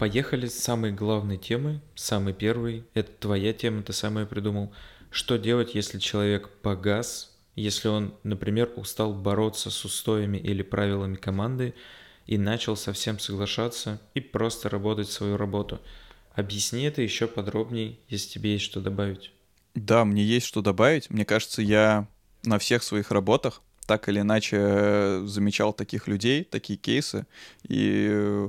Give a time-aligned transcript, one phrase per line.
[0.00, 2.86] Поехали с самой главной темы, самой первой.
[2.94, 4.72] Это твоя тема, ты сам ее придумал.
[5.10, 11.74] Что делать, если человек погас, если он, например, устал бороться с устоями или правилами команды
[12.26, 15.78] и начал совсем соглашаться и просто работать свою работу?
[16.34, 19.32] Объясни это еще подробнее, если тебе есть что добавить.
[19.74, 21.10] Да, мне есть что добавить.
[21.10, 22.08] Мне кажется, я
[22.42, 27.26] на всех своих работах так или иначе э, замечал таких людей, такие кейсы.
[27.68, 28.48] И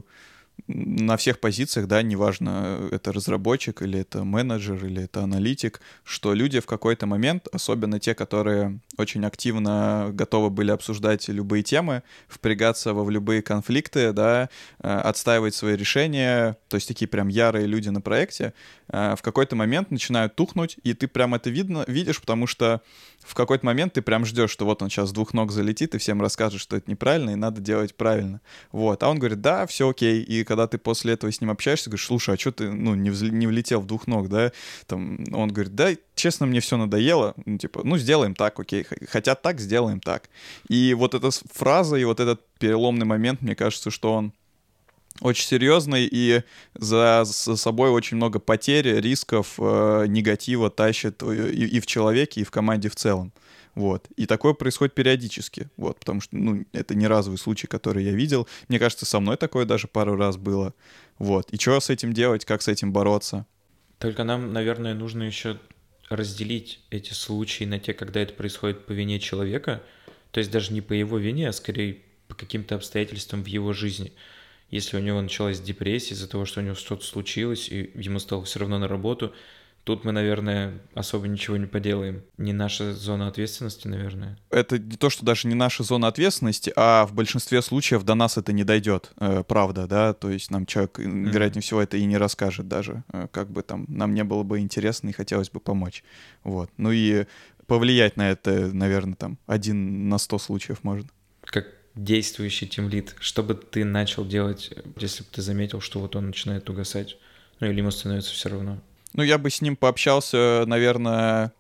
[0.68, 6.60] на всех позициях, да, неважно, это разработчик или это менеджер или это аналитик, что люди
[6.60, 13.04] в какой-то момент, особенно те, которые очень активно готовы были обсуждать любые темы, впрягаться во
[13.04, 14.50] в любые конфликты, да,
[14.80, 18.54] э, отстаивать свои решения, то есть такие прям ярые люди на проекте,
[18.92, 22.82] в какой-то момент начинают тухнуть, и ты прям это видно, видишь, потому что
[23.24, 25.98] в какой-то момент ты прям ждешь, что вот он сейчас с двух ног залетит и
[25.98, 28.42] всем расскажет, что это неправильно и надо делать правильно.
[28.72, 29.04] Вот.
[29.04, 30.22] А он говорит, да, все окей.
[30.22, 33.10] И когда ты после этого с ним общаешься, говоришь, слушай, а что ты, ну, не,
[33.10, 34.52] взл- не влетел в двух ног, да?
[34.88, 37.34] Там, он говорит, да, честно, мне все надоело.
[37.46, 38.86] Ну, типа, ну, сделаем так, окей.
[39.08, 40.30] Хотят так, сделаем так.
[40.68, 44.34] И вот эта фраза и вот этот переломный момент, мне кажется, что он
[45.22, 51.80] очень серьезный и за, за собой очень много потерь, рисков, э, негатива тащит и, и
[51.80, 53.32] в человеке, и в команде в целом.
[53.76, 54.08] Вот.
[54.18, 58.48] И такое происходит периодически, вот, потому что, ну, это не разовый случай, который я видел.
[58.68, 60.74] Мне кажется, со мной такое даже пару раз было.
[61.18, 61.50] Вот.
[61.52, 63.46] И что с этим делать, как с этим бороться?
[63.98, 65.58] Только нам, наверное, нужно еще
[66.10, 69.82] разделить эти случаи на те, когда это происходит по вине человека,
[70.32, 74.12] то есть даже не по его вине, а скорее по каким-то обстоятельствам в его жизни
[74.72, 78.44] если у него началась депрессия из-за того, что у него что-то случилось, и ему стало
[78.44, 79.34] все равно на работу,
[79.84, 82.24] Тут мы, наверное, особо ничего не поделаем.
[82.38, 84.38] Не наша зона ответственности, наверное.
[84.52, 88.38] Это не то, что даже не наша зона ответственности, а в большинстве случаев до нас
[88.38, 90.14] это не дойдет, э, правда, да.
[90.14, 91.32] То есть нам человек, mm-hmm.
[91.32, 94.60] вероятнее всего, это и не расскажет даже, э, как бы там нам не было бы
[94.60, 96.04] интересно и хотелось бы помочь.
[96.44, 96.70] Вот.
[96.78, 97.26] Ну и
[97.66, 101.10] повлиять на это, наверное, там один на сто случаев можно.
[101.44, 106.28] Как действующий тимлит, что бы ты начал делать, если бы ты заметил, что вот он
[106.28, 107.18] начинает угасать,
[107.60, 108.80] ну или ему становится все равно?
[109.14, 111.54] Ну, я бы с ним пообщался, наверное,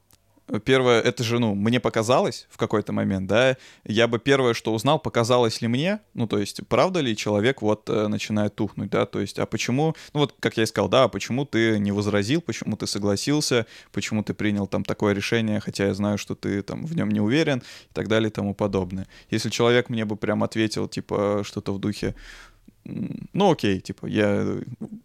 [0.66, 5.00] Первое, это же, ну, мне показалось в какой-то момент, да, я бы первое, что узнал,
[5.00, 9.22] показалось ли мне, ну, то есть, правда ли человек вот э, начинает тухнуть, да, то
[9.22, 12.41] есть, а почему, ну, вот, как я и сказал, да, а почему ты не возразил,
[12.41, 16.85] почему ты согласился, почему ты принял там такое решение, хотя я знаю, что ты там
[16.85, 19.08] в нем не уверен и так далее и тому подобное.
[19.29, 22.13] Если человек мне бы прям ответил, типа, что-то в духе,
[22.84, 24.58] ну окей, типа, я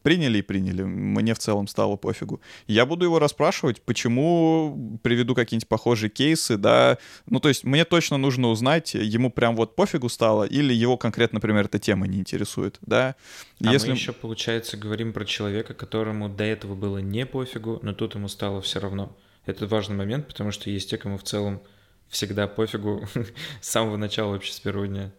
[0.02, 2.40] приняли и приняли, мне в целом стало пофигу.
[2.66, 8.16] Я буду его расспрашивать, почему, приведу какие-нибудь похожие кейсы, да, ну то есть мне точно
[8.16, 12.78] нужно узнать, ему прям вот пофигу стало, или его конкретно, например, эта тема не интересует,
[12.80, 13.14] да.
[13.62, 13.90] А Если...
[13.90, 18.28] мы еще, получается, говорим про человека, которому до этого было не пофигу, но тут ему
[18.28, 19.16] стало все равно.
[19.44, 21.60] Это важный момент, потому что есть те, кому в целом
[22.08, 23.06] всегда пофигу
[23.60, 25.12] с самого начала вообще с первого дня.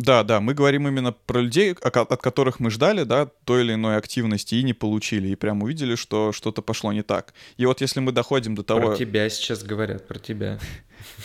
[0.00, 3.96] Да, да, мы говорим именно про людей, от которых мы ждали, да, той или иной
[3.96, 7.34] активности и не получили, и прям увидели, что что-то пошло не так.
[7.58, 8.88] И вот если мы доходим до того...
[8.88, 10.58] Про тебя сейчас говорят, про тебя.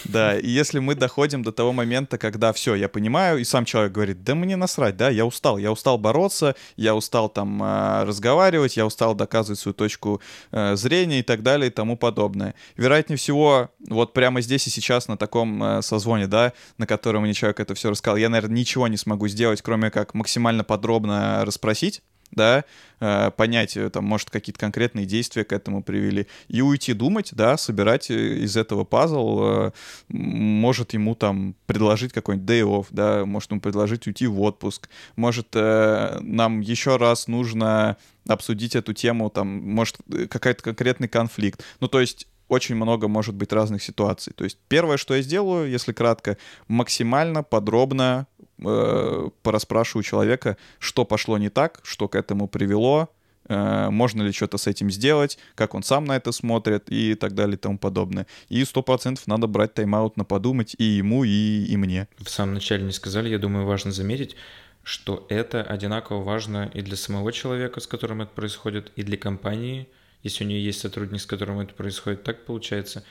[0.05, 3.91] Да, и если мы доходим до того момента, когда все, я понимаю, и сам человек
[3.93, 8.77] говорит, да мне насрать, да, я устал, я устал бороться, я устал там э, разговаривать,
[8.77, 10.21] я устал доказывать свою точку
[10.51, 12.55] э, зрения и так далее и тому подобное.
[12.77, 17.33] Вероятнее всего, вот прямо здесь и сейчас на таком э, созвоне, да, на котором мне
[17.33, 22.01] человек это все рассказал, я, наверное, ничего не смогу сделать, кроме как максимально подробно расспросить,
[22.35, 22.65] да,
[22.99, 27.57] э, понять, э, там, может, какие-то конкретные действия к этому привели, и уйти думать, да,
[27.57, 29.71] собирать э, из этого пазл,
[30.09, 35.47] может ему там предложить какой-нибудь day off, да, может ему предложить уйти в отпуск, может
[35.53, 37.97] нам еще раз нужно
[38.27, 39.97] обсудить эту тему, там, может,
[40.29, 41.63] какой-то конкретный конфликт.
[41.79, 44.33] Ну, то есть очень много может быть разных ситуаций.
[44.33, 46.37] То есть первое, что я сделаю, если кратко,
[46.67, 48.27] максимально подробно
[48.59, 53.09] э, порасспрашиваю человека, что пошло не так, что к этому привело,
[53.47, 57.33] э, можно ли что-то с этим сделать, как он сам на это смотрит и так
[57.33, 58.27] далее и тому подобное.
[58.49, 62.07] И сто процентов надо брать тайм-аут на подумать и ему, и, и мне.
[62.17, 64.35] В самом начале не сказали, я думаю, важно заметить,
[64.83, 69.87] что это одинаково важно и для самого человека, с которым это происходит, и для компании—
[70.25, 73.03] если у нее есть сотрудник, с которым это происходит, так получается.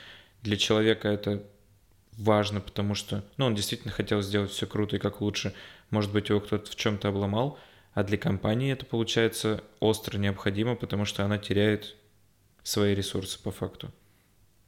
[0.43, 1.43] Для человека это
[2.17, 5.53] важно, потому что, ну, он действительно хотел сделать все круто и как лучше.
[5.89, 7.57] Может быть, его кто-то в чем-то обломал,
[7.93, 11.95] а для компании это получается остро необходимо, потому что она теряет
[12.63, 13.91] свои ресурсы по факту.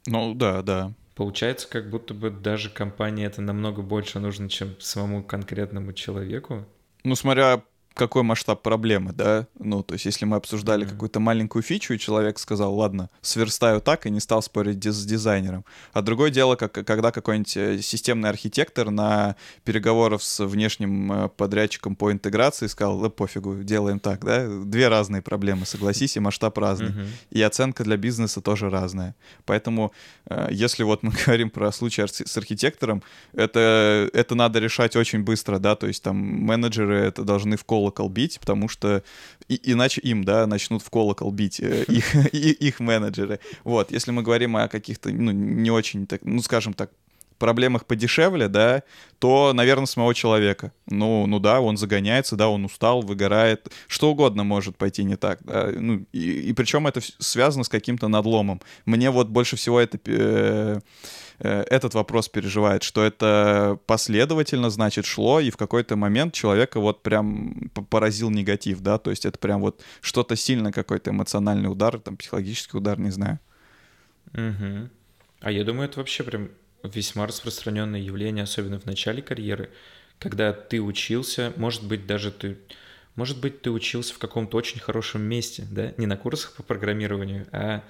[0.06, 0.92] Ну да, да.
[1.14, 6.64] Получается, как будто бы даже компании это намного больше нужно, чем самому конкретному человеку.
[7.02, 7.62] Ну, смотря
[7.98, 9.46] какой масштаб проблемы, да?
[9.58, 10.90] Ну, то есть, если мы обсуждали mm-hmm.
[10.90, 15.64] какую-то маленькую фичу, и человек сказал, ладно, сверстаю так, и не стал спорить с дизайнером.
[15.92, 21.96] А другое дело, как, когда какой-нибудь э, системный архитектор на переговорах с внешним э, подрядчиком
[21.96, 24.46] по интеграции сказал, да пофигу, делаем так, да?
[24.64, 26.90] Две разные проблемы, согласись, и масштаб разный.
[26.90, 27.08] Mm-hmm.
[27.30, 29.16] И оценка для бизнеса тоже разная.
[29.44, 29.92] Поэтому,
[30.26, 33.02] э, если вот мы говорим про случай с архитектором,
[33.32, 38.08] это, это надо решать очень быстро, да, то есть там менеджеры это должны в колокол
[38.08, 39.02] бить, потому что
[39.48, 43.40] и, иначе им, да, начнут в колокол бить э, их, их менеджеры.
[43.64, 46.90] Вот, если мы говорим о каких-то, ну, не очень, так, ну, скажем так,
[47.38, 48.82] проблемах подешевле, да,
[49.18, 50.72] то, наверное, самого человека.
[50.86, 55.40] Ну, ну да, он загоняется, да, он устал, выгорает, что угодно может пойти не так.
[55.42, 55.70] Да?
[55.74, 58.60] Ну, и, и причем это связано с каким-то надломом.
[58.84, 60.80] Мне вот больше всего это э,
[61.40, 67.02] Э, этот вопрос переживает, что это последовательно, значит, шло, и в какой-то момент человека вот
[67.02, 72.16] прям поразил негатив, да, то есть это прям вот что-то сильно, какой-то эмоциональный удар, там,
[72.16, 73.38] психологический удар, не знаю.
[74.34, 74.88] Угу.
[75.40, 76.48] А я думаю, это вообще прям
[76.82, 79.70] весьма распространенное явление, особенно в начале карьеры,
[80.18, 82.58] когда ты учился, может быть, даже ты
[83.18, 87.48] может быть, ты учился в каком-то очень хорошем месте, да, не на курсах по программированию,
[87.50, 87.82] а,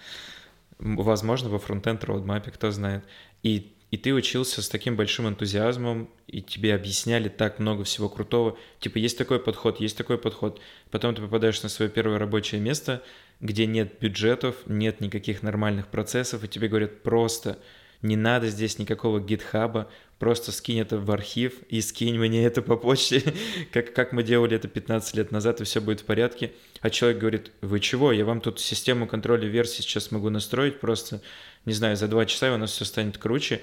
[0.79, 3.05] возможно, во фронтенд роудмапе, кто знает.
[3.43, 8.56] И, и ты учился с таким большим энтузиазмом, и тебе объясняли так много всего крутого.
[8.81, 10.62] Типа, есть такой подход, есть такой подход.
[10.91, 13.02] Потом ты попадаешь на свое первое рабочее место,
[13.41, 17.58] где нет бюджетов, нет никаких нормальных процессов, и тебе говорят просто
[18.02, 22.76] не надо здесь никакого гитхаба, просто скинь это в архив и скинь мне это по
[22.76, 23.22] почте,
[23.72, 26.52] как, как мы делали это 15 лет назад, и все будет в порядке.
[26.80, 31.22] А человек говорит, вы чего, я вам тут систему контроля версий сейчас могу настроить, просто
[31.64, 33.60] не знаю, за два часа, у нас все станет круче.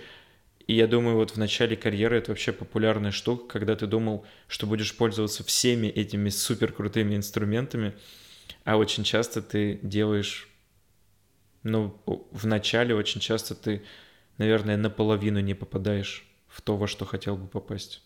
[0.67, 4.65] И я думаю, вот в начале карьеры это вообще популярная штука, когда ты думал, что
[4.65, 7.93] будешь пользоваться всеми этими супер крутыми инструментами,
[8.63, 10.47] а очень часто ты делаешь,
[11.61, 12.01] ну,
[12.31, 13.83] в начале очень часто ты,
[14.37, 18.03] наверное, наполовину не попадаешь в то, во что хотел бы попасть.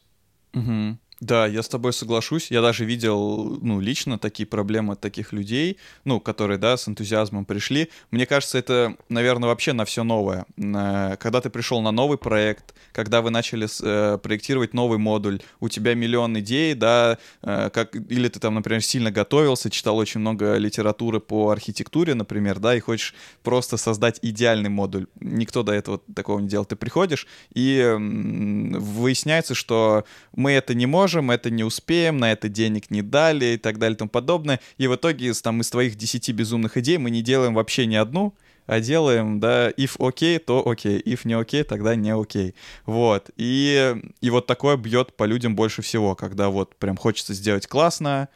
[0.53, 0.97] Угу.
[1.21, 2.49] Да, я с тобой соглашусь.
[2.49, 7.89] Я даже видел, ну, лично такие проблемы таких людей, ну, которые, да, с энтузиазмом пришли.
[8.09, 10.45] Мне кажется, это, наверное, вообще на все новое.
[10.55, 15.93] Когда ты пришел на новый проект, когда вы начали э, проектировать новый модуль, у тебя
[15.93, 21.19] миллион идей, да, э, как, или ты там, например, сильно готовился, читал очень много литературы
[21.19, 23.13] по архитектуре, например, да, и хочешь
[23.43, 25.07] просто создать идеальный модуль.
[25.19, 26.65] Никто до этого такого не делал.
[26.65, 32.49] Ты приходишь, и выясняется, что мы это не можем, можем, это не успеем, на это
[32.49, 34.59] денег не дали и так далее и тому подобное.
[34.77, 38.35] И в итоге там, из твоих 10 безумных идей мы не делаем вообще ни одну,
[38.67, 41.03] а делаем, да, if окей, okay, то окей, okay.
[41.03, 42.53] if не окей, okay, тогда не окей.
[42.85, 43.31] Вот.
[43.37, 48.29] И, и вот такое бьет по людям больше всего, когда вот прям хочется сделать классно,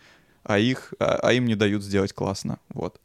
[0.44, 2.58] а их, а, а им не дают сделать классно.
[2.70, 3.00] Вот.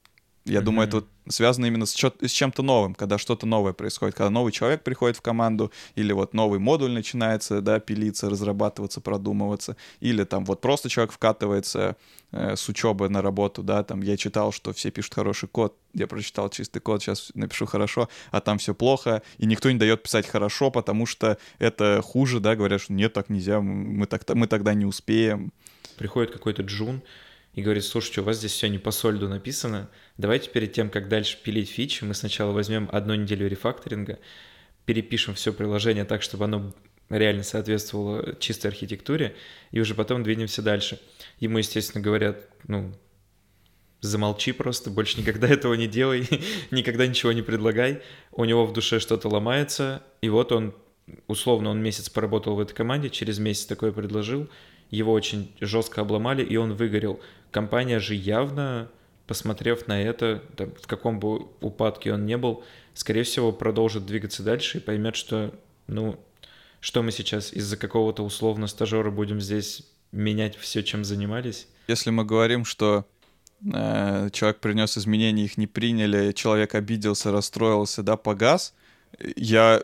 [0.48, 0.62] Я mm-hmm.
[0.62, 4.82] думаю, это связано именно с, с чем-то новым, когда что-то новое происходит, когда новый человек
[4.82, 10.60] приходит в команду, или вот новый модуль начинается, да, пилиться, разрабатываться, продумываться, или там вот
[10.60, 11.96] просто человек вкатывается
[12.32, 16.06] э, с учебы на работу, да, там я читал, что все пишут хороший код, я
[16.06, 20.26] прочитал чистый код, сейчас напишу хорошо, а там все плохо, и никто не дает писать
[20.26, 24.74] хорошо, потому что это хуже, да, говорят, что нет, так нельзя, мы, так, мы тогда
[24.74, 25.52] не успеем.
[25.98, 27.02] Приходит какой-то джун,
[27.58, 31.08] и говорит, слушайте, у вас здесь все не по сольду написано, давайте перед тем, как
[31.08, 34.20] дальше пилить фичи, мы сначала возьмем одну неделю рефакторинга,
[34.84, 36.72] перепишем все приложение так, чтобы оно
[37.10, 39.34] реально соответствовало чистой архитектуре,
[39.72, 41.00] и уже потом двинемся дальше.
[41.40, 42.94] Ему, естественно, говорят, ну,
[44.02, 46.28] замолчи просто, больше никогда этого не делай,
[46.70, 48.02] никогда ничего не предлагай.
[48.30, 50.76] У него в душе что-то ломается, и вот он,
[51.26, 54.48] условно, он месяц поработал в этой команде, через месяц такое предложил,
[54.90, 57.20] его очень жестко обломали, и он выгорел.
[57.50, 58.90] Компания же явно,
[59.26, 62.64] посмотрев на это, там, в каком бы упадке он не был,
[62.94, 65.54] скорее всего, продолжит двигаться дальше и поймет, что,
[65.86, 66.18] ну,
[66.80, 71.68] что мы сейчас из-за какого-то условно стажера будем здесь менять все, чем занимались.
[71.88, 73.06] Если мы говорим, что
[73.62, 78.74] э, человек принес изменения, их не приняли, человек обиделся, расстроился, да, погас,
[79.36, 79.82] я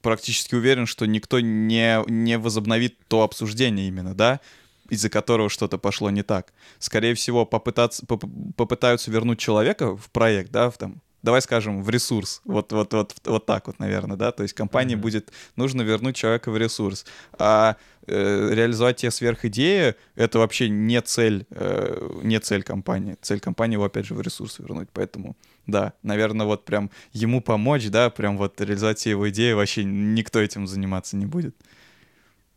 [0.00, 4.40] практически уверен, что никто не, не возобновит то обсуждение именно, да,
[4.88, 6.52] из-за которого что-то пошло не так.
[6.78, 8.24] Скорее всего, попытаться, поп
[8.56, 12.42] попытаются вернуть человека в проект, да, в там, давай скажем, в ресурс.
[12.44, 14.32] Вот, вот, вот, вот так вот, наверное, да.
[14.32, 15.00] То есть компании mm-hmm.
[15.00, 17.06] будет нужно вернуть человека в ресурс.
[17.38, 23.16] А э, реализовать те сверхидеи— это вообще не цель, э, не цель компании.
[23.22, 24.88] Цель компании его, опять же, в ресурс вернуть.
[24.92, 25.36] Поэтому,
[25.66, 30.40] да, наверное, вот прям ему помочь, да, прям вот реализовать все его идеи, вообще никто
[30.40, 31.56] этим заниматься не будет.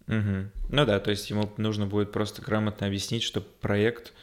[0.08, 0.50] Угу.
[0.70, 4.14] Ну да, то есть ему нужно будет просто грамотно объяснить, что проект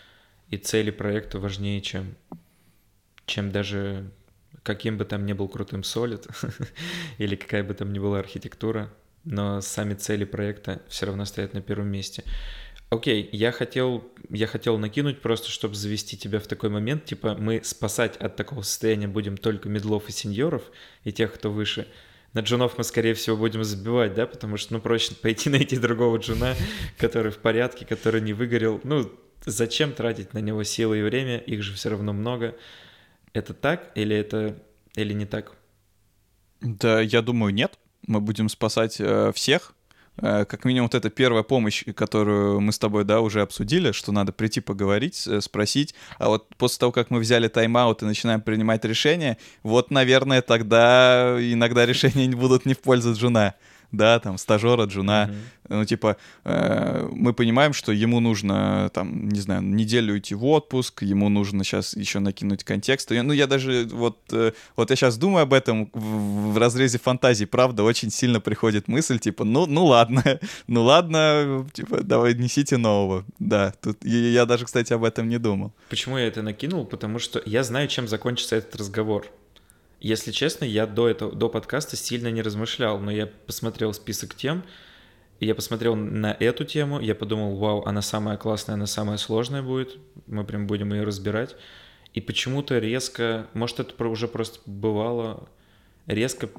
[0.48, 2.14] и цели проекта важнее, чем,
[3.26, 4.10] чем даже
[4.62, 6.26] каким бы там ни был крутым солид
[7.18, 8.92] или какая бы там ни была архитектура,
[9.24, 12.24] но сами цели проекта все равно стоят на первом месте.
[12.90, 17.62] Окей, я хотел, я хотел накинуть просто, чтобы завести тебя в такой момент, типа мы
[17.64, 20.62] спасать от такого состояния будем только медлов и сеньоров
[21.02, 21.88] и тех, кто выше.
[22.32, 26.16] На джунов мы, скорее всего, будем забивать, да, потому что, ну, проще пойти найти другого
[26.18, 26.54] джуна,
[26.98, 28.80] который в порядке, который не выгорел.
[28.84, 29.10] Ну,
[29.44, 32.56] зачем тратить на него силы и время, их же все равно много.
[33.32, 34.62] Это так или это
[34.94, 35.56] или не так?
[36.60, 37.78] Да, я думаю, нет.
[38.06, 39.74] Мы будем спасать э, всех.
[40.18, 44.12] Э, как минимум, вот эта первая помощь, которую мы с тобой, да, уже обсудили, что
[44.12, 45.94] надо прийти поговорить, э, спросить.
[46.18, 51.36] А вот после того, как мы взяли тайм-аут и начинаем принимать решения, вот, наверное, тогда
[51.40, 53.54] иногда решения будут не в пользу жена
[53.92, 55.28] да, там, стажера, джуна.
[55.30, 55.62] Mm-hmm.
[55.68, 61.02] Ну, типа, э, мы понимаем, что ему нужно, там, не знаю, неделю уйти в отпуск,
[61.02, 63.10] ему нужно сейчас еще накинуть контекст.
[63.10, 67.44] Ну, я даже, вот, э, вот я сейчас думаю об этом в, в разрезе фантазии,
[67.44, 73.24] правда, очень сильно приходит мысль, типа, ну, ну ладно, ну ладно, типа, давай несите нового.
[73.38, 75.72] Да, тут я, я даже, кстати, об этом не думал.
[75.88, 76.86] Почему я это накинул?
[76.86, 79.26] Потому что я знаю, чем закончится этот разговор.
[80.02, 84.64] Если честно, я до этого, до подкаста сильно не размышлял, но я посмотрел список тем,
[85.38, 89.62] и я посмотрел на эту тему, я подумал, вау, она самая классная, она самая сложная
[89.62, 91.54] будет, мы прям будем ее разбирать.
[92.14, 95.48] И почему-то резко, может это уже просто бывало,
[96.08, 96.50] резко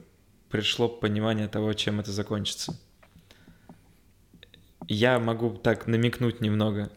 [0.49, 2.79] пришло понимание того, чем это закончится.
[4.87, 6.89] Я могу так намекнуть немного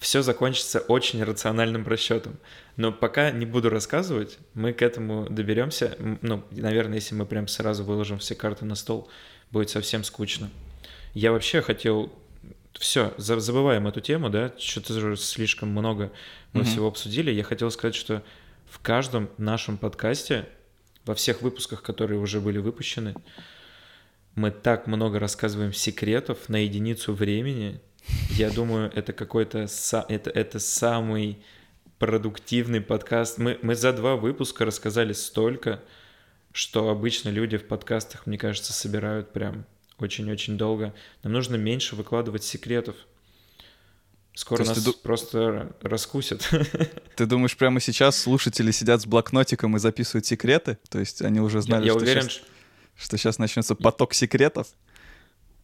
[0.00, 2.38] все закончится очень рациональным расчетом.
[2.80, 5.98] Но пока не буду рассказывать, мы к этому доберемся.
[6.22, 9.10] Ну, наверное, если мы прям сразу выложим все карты на стол,
[9.50, 10.48] будет совсем скучно.
[11.12, 12.10] Я вообще хотел...
[12.78, 16.10] Все, забываем эту тему, да, что-то уже слишком много
[16.54, 16.64] мы mm-hmm.
[16.64, 17.30] всего обсудили.
[17.30, 18.22] Я хотел сказать, что
[18.70, 20.48] в каждом нашем подкасте,
[21.04, 23.14] во всех выпусках, которые уже были выпущены,
[24.36, 27.78] мы так много рассказываем секретов на единицу времени,
[28.30, 29.66] я думаю, это какой-то...
[30.08, 31.44] Это, это самый
[32.00, 33.36] продуктивный подкаст.
[33.36, 35.82] Мы, мы за два выпуска рассказали столько,
[36.50, 39.66] что обычно люди в подкастах, мне кажется, собирают прям
[39.98, 40.94] очень-очень долго.
[41.22, 42.96] Нам нужно меньше выкладывать секретов.
[44.32, 44.92] Скоро нас ты...
[44.92, 46.48] просто раскусят.
[47.16, 50.78] Ты думаешь, прямо сейчас слушатели сидят с блокнотиком и записывают секреты?
[50.88, 52.42] То есть они уже знали, я, я что, уверен, сейчас,
[52.96, 54.68] что сейчас начнется поток секретов?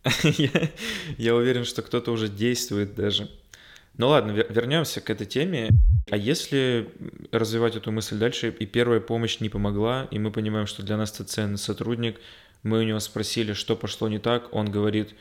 [0.22, 0.70] я,
[1.16, 3.30] я уверен, что кто-то уже действует даже.
[3.96, 5.70] Ну ладно, вернемся к этой теме.
[6.08, 6.88] А если
[7.32, 11.12] развивать эту мысль дальше, и первая помощь не помогла, и мы понимаем, что для нас
[11.12, 12.20] это ценный сотрудник,
[12.62, 15.14] мы у него спросили, что пошло не так, он говорит,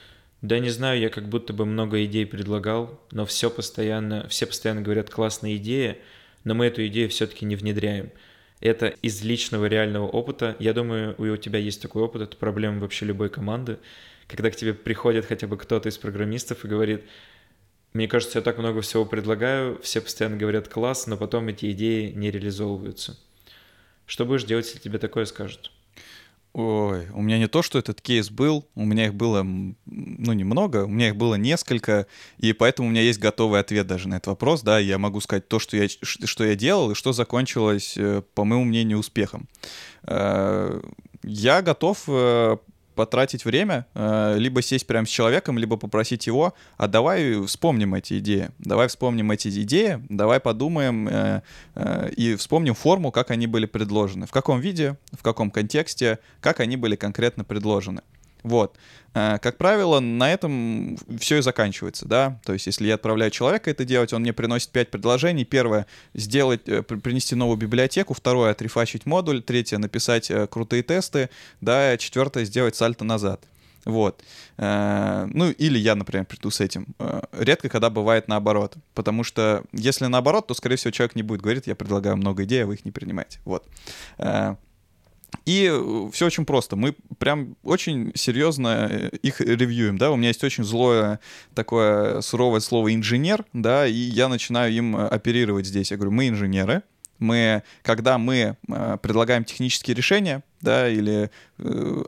[0.43, 4.81] да не знаю, я как будто бы много идей предлагал, но все постоянно, все постоянно
[4.81, 5.97] говорят классная идея,
[6.43, 8.11] но мы эту идею все-таки не внедряем.
[8.59, 10.55] Это из личного реального опыта.
[10.59, 13.79] Я думаю, у тебя есть такой опыт, это проблема вообще любой команды
[14.27, 17.03] когда к тебе приходит хотя бы кто-то из программистов и говорит,
[17.95, 22.11] мне кажется, я так много всего предлагаю, все постоянно говорят класс, но потом эти идеи
[22.11, 23.17] не реализовываются.
[24.05, 25.71] Что будешь делать, если тебе такое скажут?
[26.51, 30.83] Ой, у меня не то, что этот кейс был, у меня их было, ну, немного,
[30.83, 32.05] у меня их было несколько,
[32.37, 35.47] и поэтому у меня есть готовый ответ даже на этот вопрос, да, я могу сказать
[35.47, 39.47] то, что я, что я делал, и что закончилось, э, по моему мнению, успехом.
[40.03, 40.81] Э,
[41.23, 42.57] я готов э,
[42.95, 48.19] потратить время, э, либо сесть прямо с человеком, либо попросить его, а давай вспомним эти
[48.19, 51.41] идеи, давай вспомним эти идеи, давай подумаем э,
[51.75, 56.59] э, и вспомним форму, как они были предложены, в каком виде, в каком контексте, как
[56.59, 58.01] они были конкретно предложены.
[58.45, 58.77] Вот.
[59.13, 62.39] Как правило, на этом все и заканчивается, да.
[62.45, 65.45] То есть, если я отправляю человека это делать, он мне приносит пять предложений.
[65.45, 68.13] Первое— сделать, принести новую библиотеку.
[68.13, 69.41] Второе— отрефачить модуль.
[69.41, 71.29] Третье— написать крутые тесты.
[71.61, 73.41] Да, четвертое— сделать сальто назад.
[73.85, 74.21] Вот.
[74.57, 76.87] Ну, или я, например, приду с этим.
[77.31, 78.75] Редко, когда бывает наоборот.
[78.93, 82.63] Потому что если наоборот, то, скорее всего, человек не будет говорить, я предлагаю много идей,
[82.63, 83.39] а вы их не принимаете.
[83.45, 83.65] Вот.
[85.45, 86.75] И э, все очень просто.
[86.75, 90.11] Мы прям очень серьезно э, их ревьюем, да.
[90.11, 91.19] У меня есть очень злое
[91.53, 95.91] такое суровое слово инженер, да, и я начинаю им э, оперировать здесь.
[95.91, 96.81] Я говорю, мы инженеры,
[97.19, 98.57] мы, когда мы
[99.01, 101.31] предлагаем технические решения, да, или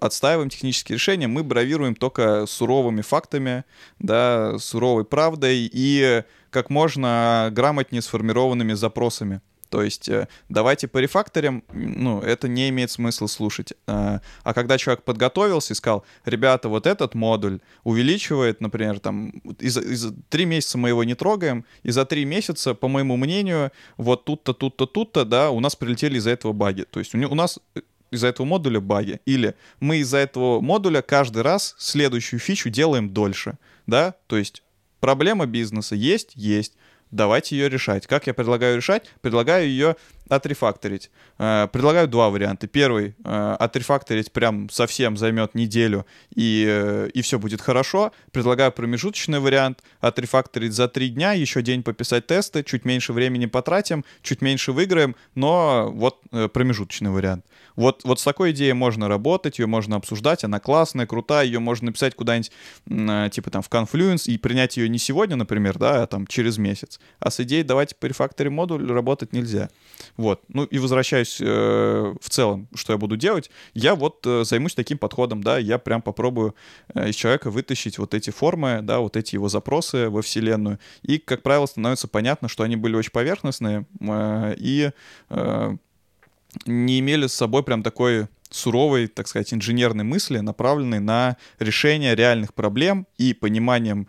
[0.02, 3.64] отстаиваем технические решения, мы бравируем только суровыми фактами,
[4.00, 9.40] да, суровой правдой и как можно грамотнее сформированными запросами.
[9.70, 13.74] То есть э, давайте по рефакторам, ну, это не имеет смысла слушать.
[13.86, 19.78] А, а когда человек подготовился и сказал, ребята, вот этот модуль увеличивает, например, там, из,
[19.78, 24.26] из, три месяца мы его не трогаем, и за три месяца, по моему мнению, вот
[24.26, 26.84] тут-то, тут-то, тут-то, да, у нас прилетели из-за этого баги.
[26.84, 27.82] То есть у, у нас э,
[28.12, 29.20] из-за этого модуля баги.
[29.26, 34.64] Или мы из-за этого модуля каждый раз следующую фичу делаем дольше, да, то есть
[35.00, 36.74] проблема бизнеса есть, есть
[37.12, 38.08] давайте ее решать.
[38.08, 39.12] Как я предлагаю решать?
[39.22, 39.96] Предлагаю ее
[40.30, 41.10] отрефакторить.
[41.38, 42.68] Э, предлагаю два варианта.
[42.68, 46.06] Первый э,— отрефакторить прям совсем займет неделю,
[46.36, 48.12] и, э, и все будет хорошо.
[48.32, 54.04] Предлагаю промежуточный вариант— отрефакторить за три дня, еще день пописать тесты, чуть меньше времени потратим,
[54.22, 56.22] чуть меньше выиграем, но вот
[56.54, 57.46] промежуточный вариант.
[57.76, 61.88] Вот, вот с такой идеей можно работать, ее можно обсуждать, она классная, крутая, ее можно
[61.88, 62.52] написать куда-нибудь,
[63.32, 67.00] типа там в Confluence, и принять ее не сегодня, например, да, а там через месяц.
[67.20, 69.70] А с идеей давайте по рефакторе модуль работать нельзя.
[70.18, 70.42] Вот.
[70.50, 73.52] Ну и возвращаюсь э, в целом, что я буду делать.
[73.76, 76.56] Я вот э, займусь таким подходом, да, я прям попробую
[76.94, 80.80] э, из человека вытащить вот эти формы, да, вот эти его запросы во Вселенную.
[81.04, 84.90] И, как правило, становится понятно, что они были очень поверхностные э, и
[85.30, 85.76] э,
[86.66, 92.54] не имели с собой прям такой суровой, так сказать, инженерной мысли, направленной на решение реальных
[92.54, 94.08] проблем и пониманием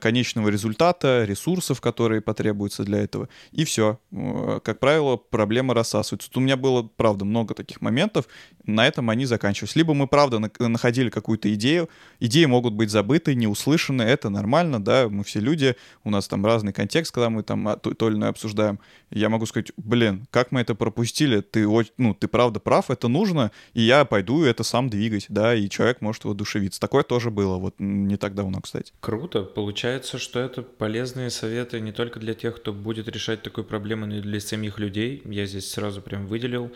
[0.00, 3.28] конечного результата, ресурсов, которые потребуются для этого.
[3.52, 3.98] И все.
[4.12, 6.28] Э, как правило, проблема рассасывается.
[6.28, 8.26] Тут у меня было, правда, много таких моментов.
[8.64, 9.76] На этом они заканчивались.
[9.76, 11.88] Либо мы, правда, находили какую-то идею.
[12.20, 14.02] Идеи могут быть забыты, не услышаны.
[14.02, 15.76] Это нормально, да, мы все люди.
[16.04, 18.80] У нас там разный контекст, когда мы там то, то или иное обсуждаем.
[19.10, 21.40] Я могу сказать, блин, как мы это пропустили?
[21.40, 21.66] Ты,
[21.98, 26.00] ну, ты правда прав, это нужно и я пойду это сам двигать, да, и человек
[26.00, 26.80] может воодушевиться.
[26.80, 28.92] Такое тоже было, вот не так давно, кстати.
[29.00, 29.42] Круто.
[29.66, 34.18] Получается, что это полезные советы не только для тех, кто будет решать такую проблему, но
[34.18, 35.22] и для самих людей.
[35.24, 36.70] Я здесь сразу прям выделил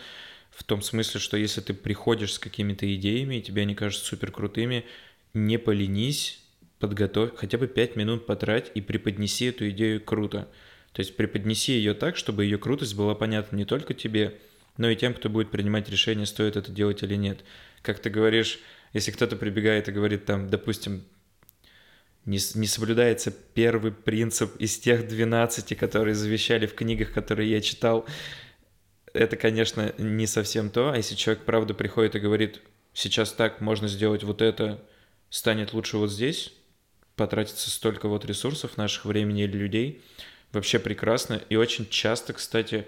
[0.51, 4.33] в том смысле, что если ты приходишь с какими-то идеями, и тебе они кажутся супер
[4.33, 4.87] крутыми,
[5.35, 6.43] не поленись,
[6.81, 10.49] подготовь, хотя бы 5 минут потрать и преподнеси эту идею круто.
[10.93, 14.41] То есть преподнеси ее так, чтобы ее крутость была понятна не только тебе,
[14.79, 17.45] но и тем, кто будет принимать решение, стоит это делать или нет.
[17.83, 18.59] Как ты говоришь,
[18.95, 21.05] если кто-то прибегает и говорит там, допустим,
[22.27, 28.07] не, не соблюдается первый принцип из тех 12, которые завещали в книгах, которые я читал,
[29.13, 30.91] это, конечно, не совсем то.
[30.91, 32.61] А если человек правда приходит и говорит,
[32.93, 34.85] сейчас так, можно сделать вот это,
[35.31, 36.53] станет лучше вот здесь,
[37.17, 40.03] потратится столько вот ресурсов наших времени или людей,
[40.53, 41.41] вообще прекрасно.
[41.49, 42.87] И очень часто, кстати,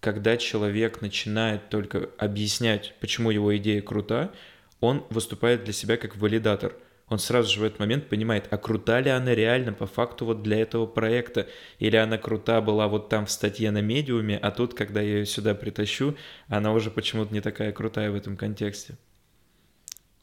[0.00, 4.32] когда человек начинает только объяснять, почему его идея крута,
[4.80, 6.74] он выступает для себя как валидатор.
[7.10, 10.42] Он сразу же в этот момент понимает, а крута ли она реально по факту вот
[10.42, 11.48] для этого проекта,
[11.80, 15.26] или она крута была вот там в статье на медиуме, а тут, когда я ее
[15.26, 18.96] сюда притащу, она уже почему-то не такая крутая в этом контексте.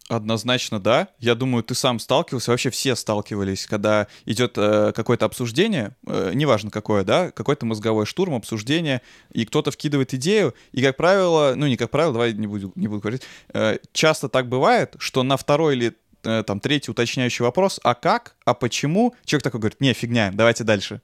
[0.07, 1.09] Однозначно, да.
[1.19, 6.71] Я думаю, ты сам сталкивался, вообще все сталкивались, когда идет э, какое-то обсуждение, э, неважно
[6.71, 9.01] какое, да, какой-то мозговой штурм, обсуждение,
[9.33, 12.87] и кто-то вкидывает идею, и, как правило, ну, не как правило, давай не буду, не
[12.87, 13.23] буду говорить,
[13.53, 18.53] э, часто так бывает, что на второй или там третий уточняющий вопрос, а как, а
[18.53, 21.01] почему, человек такой говорит, не, фигня, давайте дальше.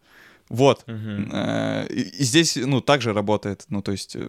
[0.54, 0.84] Вот.
[0.88, 1.38] Угу.
[1.90, 3.66] И здесь, ну, также работает.
[3.70, 4.28] Ну, то есть э,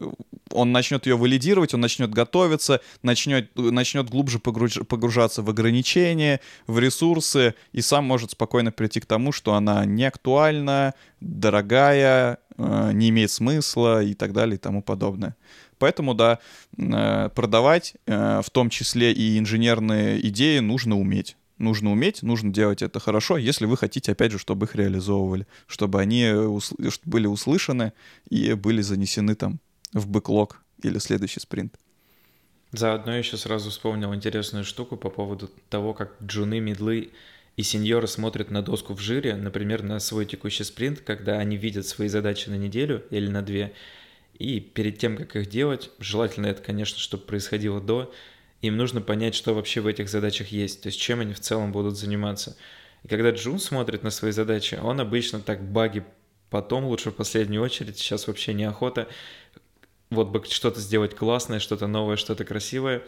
[0.50, 6.78] он начнет ее валидировать, он начнет готовиться, начнет, начнет глубже погруж, погружаться в ограничения, в
[6.78, 13.10] ресурсы, и сам может спокойно прийти к тому, что она не актуальна, дорогая, э, не
[13.10, 15.36] имеет смысла и так далее и тому подобное.
[15.78, 16.38] Поэтому, да,
[17.34, 23.36] продавать, в том числе и инженерные идеи, нужно уметь нужно уметь, нужно делать это хорошо,
[23.36, 27.92] если вы хотите, опять же, чтобы их реализовывали, чтобы они усл- были услышаны
[28.28, 29.60] и были занесены там
[29.92, 31.78] в бэклог или следующий спринт.
[32.72, 37.10] Заодно я еще сразу вспомнил интересную штуку по поводу того, как джуны, медлы
[37.56, 41.86] и сеньоры смотрят на доску в жире, например, на свой текущий спринт, когда они видят
[41.86, 43.74] свои задачи на неделю или на две,
[44.38, 48.12] и перед тем, как их делать, желательно это, конечно, чтобы происходило до,
[48.66, 51.72] им нужно понять, что вообще в этих задачах есть, то есть чем они в целом
[51.72, 52.56] будут заниматься.
[53.02, 56.04] И когда Джун смотрит на свои задачи, он обычно так баги
[56.50, 59.08] потом, лучше в последнюю очередь, сейчас вообще неохота,
[60.10, 63.02] вот бы что-то сделать классное, что-то новое, что-то красивое.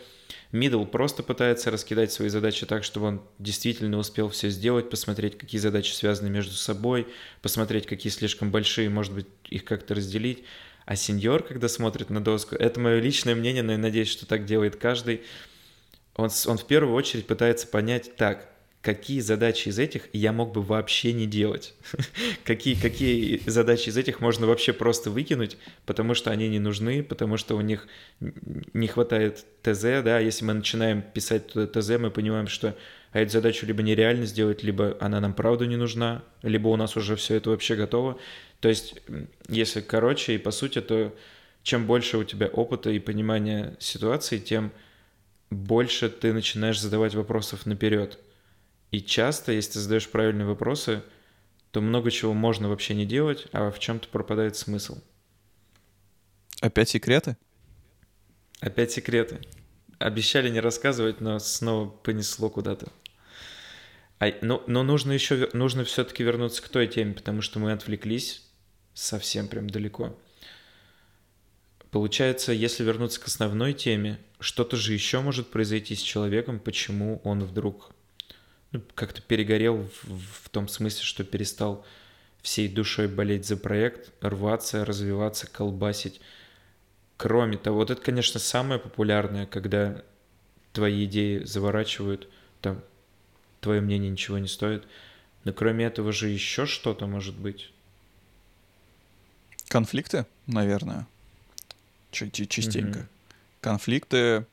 [0.53, 5.61] Мидл просто пытается раскидать свои задачи так, чтобы он действительно успел все сделать, посмотреть, какие
[5.61, 7.07] задачи связаны между собой,
[7.43, 10.45] посмотреть, какие слишком большие, может быть, их как-то разделить.
[10.87, 14.45] А сеньор, когда смотрит на доску, это мое личное мнение, но я надеюсь, что так
[14.45, 15.23] делает каждый,
[16.15, 18.49] он, он в первую очередь пытается понять, так,
[18.83, 21.75] какие задачи из этих я мог бы вообще не делать.
[22.45, 27.37] какие, какие задачи из этих можно вообще просто выкинуть, потому что они не нужны, потому
[27.37, 27.89] что у них
[28.21, 32.77] не хватает ТЗ, да, если мы начинаем писать ТЗ, мы понимаем, что
[33.17, 36.97] а эту задачу либо нереально сделать, либо она нам правда не нужна, либо у нас
[36.97, 38.19] уже все это вообще готово.
[38.67, 38.97] То есть,
[39.49, 41.17] если короче и по сути, то
[41.63, 44.73] чем больше у тебя опыта и понимания ситуации, тем
[45.51, 48.19] больше ты начинаешь задавать вопросов наперед.
[48.91, 51.05] И часто, если ты задаешь правильные вопросы,
[51.71, 54.99] то много чего можно вообще не делать, а в чем-то пропадает смысл.
[56.61, 57.37] Опять секреты?
[58.59, 59.39] Опять секреты.
[60.01, 62.89] Обещали не рассказывать, но снова понесло куда-то.
[64.19, 68.43] А, но, но нужно еще нужно все-таки вернуться к той теме, потому что мы отвлеклись
[68.97, 70.17] совсем прям далеко.
[71.91, 77.45] Получается, если вернуться к основной теме, что-то же еще может произойти с человеком, почему он
[77.45, 77.91] вдруг
[78.73, 81.87] ну, как-то перегорел в, в том смысле, что перестал
[82.43, 86.21] всей душой болеть за проект, рваться, развиваться, колбасить.
[87.17, 90.03] Кроме того, вот это, конечно, самое популярное, когда
[90.73, 92.29] твои идеи заворачивают,
[92.61, 92.83] там,
[93.61, 94.85] твое мнение ничего не стоит.
[95.45, 97.73] Но кроме этого же еще что-то может быть.
[99.69, 101.07] Конфликты, наверное.
[102.11, 103.01] Частенько.
[103.01, 103.07] Mm-hmm.
[103.61, 104.47] Конфликты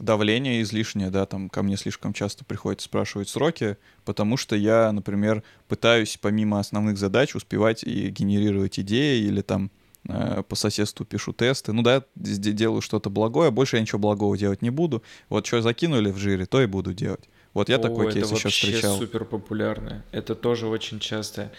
[0.00, 5.42] давление излишнее, да, там ко мне слишком часто приходится спрашивать сроки, потому что я, например,
[5.68, 9.70] пытаюсь помимо основных задач успевать и генерировать идеи или там
[10.08, 11.72] э, по соседству пишу тесты.
[11.72, 15.02] Ну да, делаю что-то благое, больше я ничего благого делать не буду.
[15.28, 17.28] Вот что закинули в жире, то и буду делать.
[17.52, 18.94] Вот я О, такой кейс еще встречал.
[18.94, 20.04] Это супер популярно.
[20.12, 21.52] Это тоже очень часто,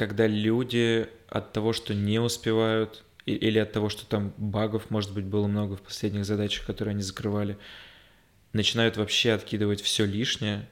[0.00, 5.26] когда люди от того, что не успевают или от того, что там багов, может быть,
[5.26, 7.58] было много в последних задачах, которые они закрывали,
[8.54, 10.66] начинают вообще откидывать все лишнее,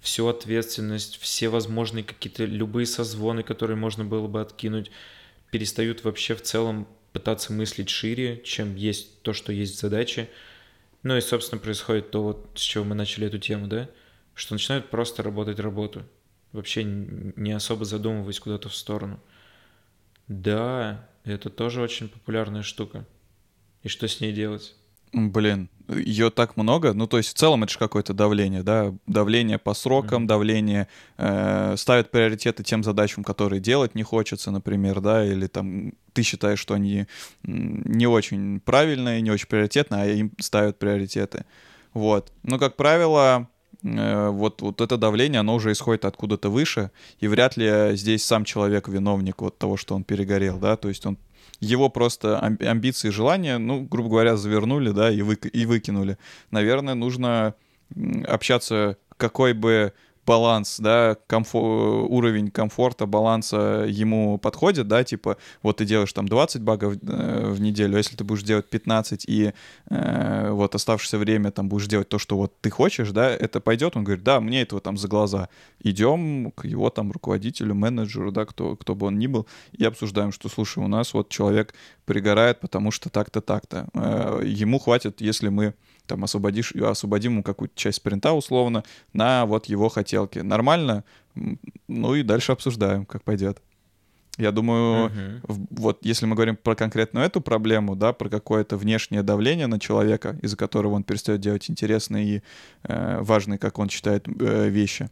[0.00, 4.90] всю ответственность, все возможные какие-то любые созвоны, которые можно было бы откинуть,
[5.52, 10.28] перестают вообще в целом пытаться мыслить шире, чем есть то, что есть в задаче.
[11.04, 13.88] Ну и, собственно, происходит то, вот, с чего мы начали эту тему, да,
[14.34, 16.02] что начинают просто работать работу,
[16.52, 19.20] вообще не особо задумываясь куда-то в сторону.
[20.28, 23.06] Да, это тоже очень популярная штука.
[23.82, 24.74] И что с ней делать?
[25.12, 26.94] Блин, ее так много.
[26.94, 28.94] Ну, то есть в целом это же какое-то давление, да?
[29.06, 30.26] Давление по срокам, mm-hmm.
[30.26, 30.88] давление
[31.18, 36.58] э, ставят приоритеты тем задачам, которые делать не хочется, например, да, или там ты считаешь,
[36.58, 37.06] что они
[37.42, 41.44] не очень правильные, не очень приоритетные, а им ставят приоритеты.
[41.92, 42.32] Вот.
[42.42, 43.48] Но, как правило,
[43.82, 46.90] вот, вот это давление, оно уже исходит откуда-то выше,
[47.20, 51.04] и вряд ли здесь сам человек виновник вот того, что он перегорел, да, то есть
[51.04, 51.18] он
[51.60, 56.18] его просто амбиции и желания, ну, грубо говоря, завернули, да, и, вы, и выкинули.
[56.50, 57.54] Наверное, нужно
[58.26, 59.92] общаться, какой бы
[60.26, 66.62] баланс, да, комфор- уровень комфорта, баланса ему подходит, да, типа, вот ты делаешь там 20
[66.62, 69.52] багов э, в неделю, а если ты будешь делать 15 и
[69.90, 73.96] э, вот оставшееся время там будешь делать то, что вот ты хочешь, да, это пойдет,
[73.96, 75.48] он говорит, да, мне этого там за глаза.
[75.80, 80.32] Идем к его там руководителю, менеджеру, да, кто, кто бы он ни был, и обсуждаем,
[80.32, 83.88] что, слушай, у нас вот человек пригорает, потому что так-то, так-то.
[83.94, 85.74] Э, ему хватит, если мы
[86.12, 90.40] там освободишь, освободим ему какую-то часть спринта условно на вот его хотелки.
[90.40, 91.04] Нормально?
[91.88, 93.62] Ну и дальше обсуждаем, как пойдет.
[94.36, 95.66] Я думаю, uh-huh.
[95.70, 100.38] вот если мы говорим про конкретно эту проблему, да, про какое-то внешнее давление на человека,
[100.42, 102.42] из-за которого он перестает делать интересные и
[102.82, 105.08] э, важные, как он считает, э, вещи,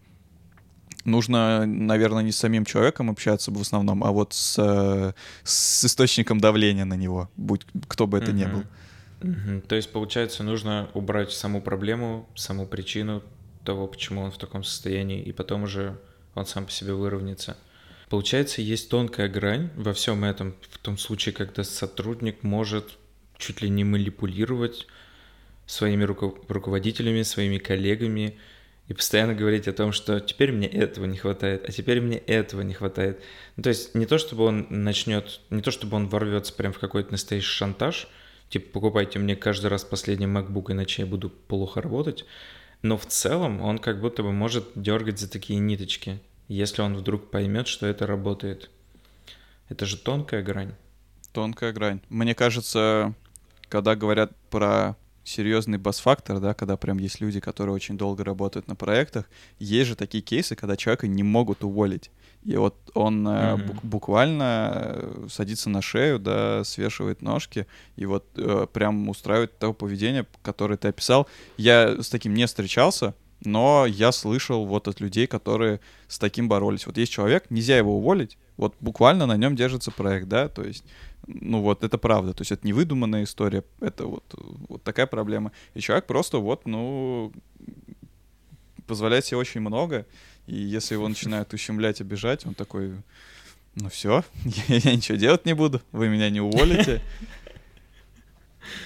[1.07, 5.13] нужно, наверное, не с самим человеком общаться в основном, а вот с, э,
[5.45, 8.35] с источником давления на него, будь кто бы это uh-huh.
[8.35, 8.65] ни был.
[9.20, 9.62] Угу.
[9.68, 13.22] То есть, получается, нужно убрать саму проблему, саму причину
[13.64, 15.98] того, почему он в таком состоянии, и потом уже
[16.35, 17.56] он сам по себе выровняется.
[18.09, 22.98] Получается, есть тонкая грань во всем этом, в том случае, когда сотрудник может
[23.38, 24.87] чуть ли не манипулировать
[25.66, 28.38] своими руко- руководителями, своими коллегами
[28.88, 32.62] и постоянно говорить о том, что теперь мне этого не хватает, а теперь мне этого
[32.62, 33.22] не хватает.
[33.56, 36.80] Ну, то есть не то, чтобы он начнет, не то, чтобы он ворвется прям в
[36.80, 38.09] какой-то настоящий шантаж,
[38.51, 42.27] типа, покупайте мне каждый раз последний MacBook, иначе я буду плохо работать.
[42.83, 47.31] Но в целом он как будто бы может дергать за такие ниточки, если он вдруг
[47.31, 48.71] поймет, что это работает.
[49.69, 50.75] Это же тонкая грань.
[51.33, 52.01] Тонкая грань.
[52.09, 53.15] Мне кажется,
[53.69, 54.97] когда говорят про
[55.31, 59.97] серьезный бас-фактор, да, когда прям есть люди, которые очень долго работают на проектах, есть же
[59.97, 62.11] такие кейсы, когда человека не могут уволить.
[62.45, 63.81] И вот он mm-hmm.
[63.83, 67.66] буквально э, садится на шею, да, свешивает ножки,
[67.97, 71.29] и вот э, прям устраивает то поведение, которое ты описал.
[71.59, 73.14] Я с таким не встречался,
[73.45, 76.87] но я слышал вот от людей, которые с таким боролись.
[76.87, 80.85] Вот есть человек, нельзя его уволить, вот буквально на нем держится проект, да, то есть,
[81.27, 84.25] ну вот это правда, то есть это не выдуманная история, это вот,
[84.68, 85.53] вот такая проблема.
[85.73, 87.33] И человек просто вот, ну,
[88.87, 90.05] позволяет себе очень много,
[90.46, 92.92] и если его начинают ущемлять, обижать, он такой,
[93.77, 94.25] ну все,
[94.68, 97.01] я, я ничего делать не буду, вы меня не уволите.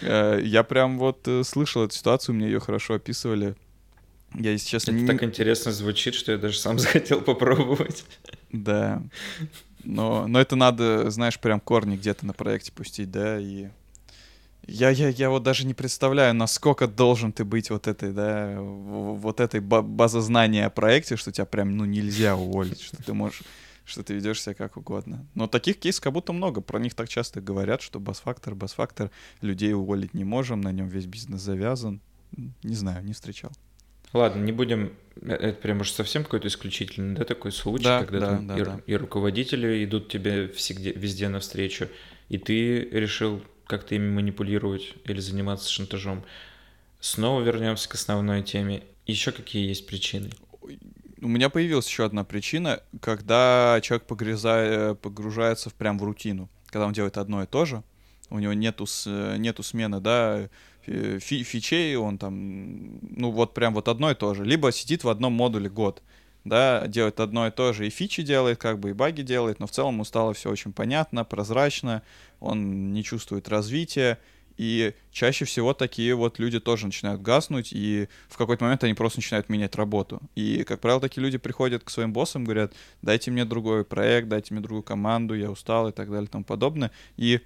[0.00, 3.54] Э, я прям вот э, слышал эту ситуацию, мне ее хорошо описывали.
[4.34, 5.06] Я, если честно, Это не...
[5.06, 8.04] так интересно звучит, что я даже сам захотел попробовать.
[8.52, 9.02] Да.
[9.84, 13.68] Но, но это надо, знаешь, прям корни где-то на проекте пустить, да, и
[14.66, 19.40] я, я, я вот даже не представляю, насколько должен ты быть вот этой, да, вот
[19.40, 23.42] этой база знания о проекте, что тебя прям, ну, нельзя уволить, что ты можешь,
[23.84, 25.26] что ты ведешь себя как угодно.
[25.34, 29.10] Но таких кейсов как будто много, про них так часто говорят, что бас-фактор, бас-фактор,
[29.42, 32.00] людей уволить не можем, на нем весь бизнес завязан.
[32.62, 33.52] Не знаю, не встречал.
[34.14, 34.94] Ладно, не будем...
[35.20, 38.56] Э, это прям уж совсем какой-то исключительный, да, такой случай, да, когда да, там да,
[38.56, 38.80] и, да.
[38.86, 41.88] и руководители идут тебе всегда, везде навстречу,
[42.28, 46.24] и ты решил как-то ими манипулировать или заниматься шантажом.
[47.00, 48.84] Снова вернемся к основной теме.
[49.06, 50.30] Еще какие есть причины?
[51.20, 56.86] У меня появилась еще одна причина, когда человек погрязает, погружается в, прям в рутину, когда
[56.86, 57.82] он делает одно и то же,
[58.30, 60.48] у него нету, нету смены, да,
[60.84, 64.44] фи фичей, он там, ну вот прям вот одно и то же.
[64.44, 66.02] Либо сидит в одном модуле год,
[66.44, 69.66] да, делает одно и то же, и фичи делает, как бы, и баги делает, но
[69.66, 72.02] в целом ему стало все очень понятно, прозрачно,
[72.40, 74.18] он не чувствует развития,
[74.56, 79.18] и чаще всего такие вот люди тоже начинают гаснуть, и в какой-то момент они просто
[79.18, 80.20] начинают менять работу.
[80.36, 84.54] И, как правило, такие люди приходят к своим боссам, говорят, дайте мне другой проект, дайте
[84.54, 86.92] мне другую команду, я устал и так далее и тому подобное.
[87.16, 87.40] И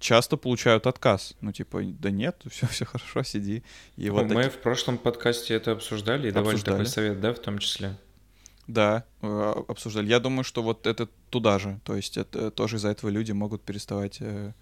[0.00, 1.34] часто получают отказ.
[1.40, 3.62] Ну, типа, да нет, все, все хорошо, сиди.
[3.96, 4.48] И вот Мы таки...
[4.50, 6.44] в прошлом подкасте это обсуждали и обсуждали.
[6.44, 7.96] давали такой совет, да, в том числе?
[8.66, 10.08] Да, э, обсуждали.
[10.08, 11.80] Я думаю, что вот это туда же.
[11.84, 14.52] То есть это тоже из-за этого люди могут переставать э,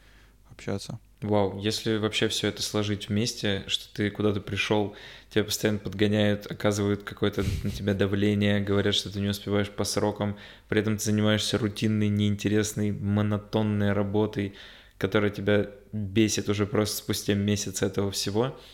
[0.54, 0.98] общаться.
[1.20, 4.94] Вау, если вообще все это сложить вместе, что ты куда-то пришел,
[5.30, 10.36] тебя постоянно подгоняют, оказывают какое-то на тебя давление, говорят, что ты не успеваешь по срокам,
[10.68, 14.54] при этом ты занимаешься рутинной, неинтересной, монотонной работой,
[14.98, 18.58] которая тебя бесит уже просто спустя месяц этого всего—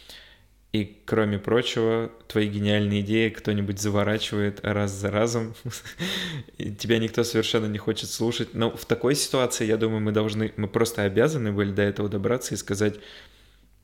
[0.72, 5.54] и, кроме прочего, твои гениальные идеи кто-нибудь заворачивает раз за разом.
[6.59, 8.54] и тебя никто совершенно не хочет слушать.
[8.54, 12.54] Но в такой ситуации, я думаю, мы должны, мы просто обязаны были до этого добраться
[12.54, 13.00] и сказать,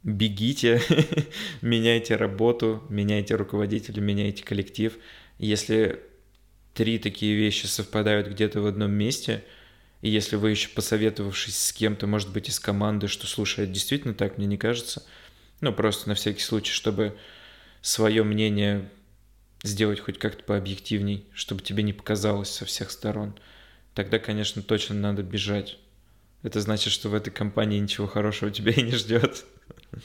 [0.05, 0.81] бегите,
[1.61, 4.97] меняйте работу, меняйте руководителя, меняйте коллектив.
[5.39, 6.01] Если
[6.73, 9.43] три такие вещи совпадают где-то в одном месте,
[10.03, 14.15] и если вы еще посоветовавшись с кем-то, может быть, из команды, что, слушай, это действительно
[14.15, 15.05] так, мне не кажется–
[15.61, 17.17] ну, просто на всякий случай, чтобы
[17.81, 18.91] свое мнение
[19.63, 23.35] сделать хоть как-то пообъективней, чтобы тебе не показалось со всех сторон.
[23.95, 25.79] Тогда, конечно, точно надо бежать.
[26.43, 29.45] Это значит, что в этой компании ничего хорошего тебя и не ждет.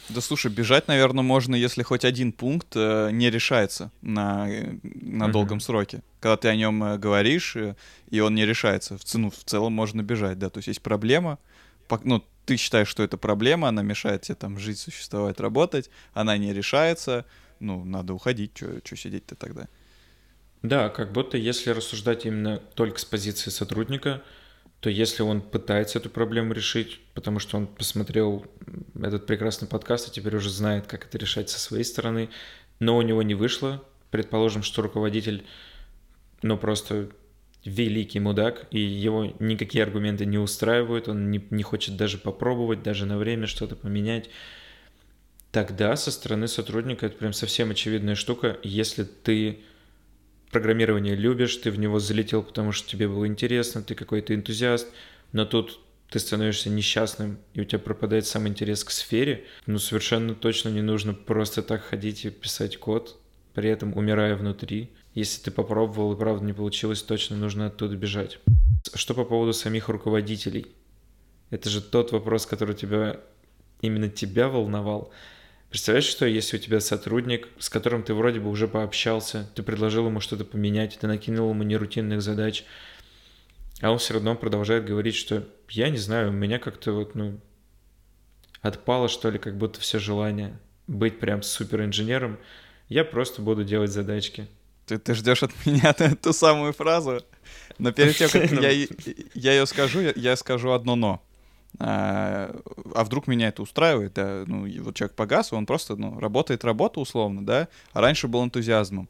[0.09, 5.31] Да слушай, бежать, наверное, можно, если хоть один пункт э, не решается на, на uh-huh.
[5.31, 6.01] долгом сроке.
[6.19, 7.75] Когда ты о нем э, говоришь, э,
[8.09, 8.97] и он не решается.
[8.97, 10.49] В, ну, в целом можно бежать, да.
[10.49, 11.37] То есть есть проблема,
[12.03, 16.53] ну, ты считаешь, что это проблема, она мешает тебе там жить, существовать, работать, она не
[16.53, 17.25] решается,
[17.59, 19.67] ну, надо уходить, что сидеть-то тогда?
[20.63, 24.21] Да, как будто если рассуждать именно только с позиции сотрудника,
[24.79, 28.45] то если он пытается эту проблему решить, потому что он посмотрел
[28.99, 32.29] этот прекрасный подкаст и теперь уже знает, как это решать со своей стороны,
[32.79, 35.45] но у него не вышло, предположим, что руководитель,
[36.41, 37.09] ну, просто
[37.65, 43.05] великий мудак, и его никакие аргументы не устраивают, он не, не хочет даже попробовать, даже
[43.05, 44.29] на время что-то поменять,
[45.51, 48.57] тогда со стороны сотрудника это прям совсем очевидная штука.
[48.63, 49.59] Если ты
[50.51, 54.87] программирование любишь, ты в него залетел, потому что тебе было интересно, ты какой-то энтузиаст,
[55.31, 60.35] но тут ты становишься несчастным, и у тебя пропадает сам интерес к сфере, ну совершенно
[60.35, 63.17] точно не нужно просто так ходить и писать код,
[63.53, 64.89] при этом умирая внутри.
[65.13, 68.39] Если ты попробовал и правда не получилось, точно нужно оттуда бежать.
[68.93, 70.67] Что по поводу самих руководителей?
[71.49, 73.19] Это же тот вопрос, который тебя
[73.81, 75.11] именно тебя волновал.
[75.69, 80.07] Представляешь, что если у тебя сотрудник, с которым ты вроде бы уже пообщался, ты предложил
[80.07, 82.65] ему что-то поменять, ты накинул ему нерутинных задач,
[83.81, 87.39] а он все равно продолжает говорить, что я не знаю, у меня как-то вот, ну,
[88.61, 92.37] отпало, что ли, как будто все желание быть прям супер инженером,
[92.89, 94.47] я просто буду делать задачки.
[94.91, 97.21] Ты, ты ждешь от меня ту самую фразу,
[97.77, 98.71] но перед тем, как я,
[99.33, 101.21] я ее скажу, я, я скажу одно «но».
[101.79, 102.53] А,
[102.93, 106.99] а вдруг меня это устраивает, да, ну, вот человек погас, он просто, ну, работает работа
[106.99, 109.07] условно, да, а раньше был энтузиазмом.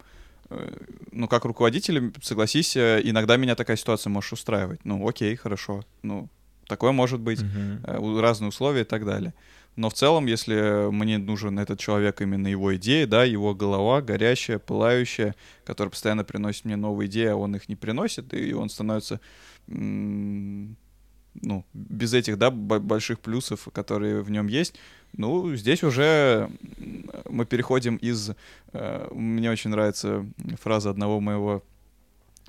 [0.52, 0.72] Э,
[1.12, 4.86] ну, как руководитель, согласись, э, иногда меня такая ситуация может устраивать.
[4.86, 6.30] Ну, окей, хорошо, ну,
[6.68, 8.22] такое может быть, uh-huh.
[8.22, 9.34] разные условия и так далее.
[9.76, 14.60] Но в целом, если мне нужен этот человек, именно его идеи, да, его голова горящая,
[14.60, 19.22] пылающая, которая постоянно приносит мне новые идеи, а он их не приносит, и он становится
[19.68, 24.76] ну, без этих, да, больших плюсов, которые в нем есть,
[25.14, 26.50] ну, здесь уже
[27.30, 28.32] мы переходим из...
[28.74, 30.26] Э, мне очень нравится
[30.60, 31.64] фраза одного моего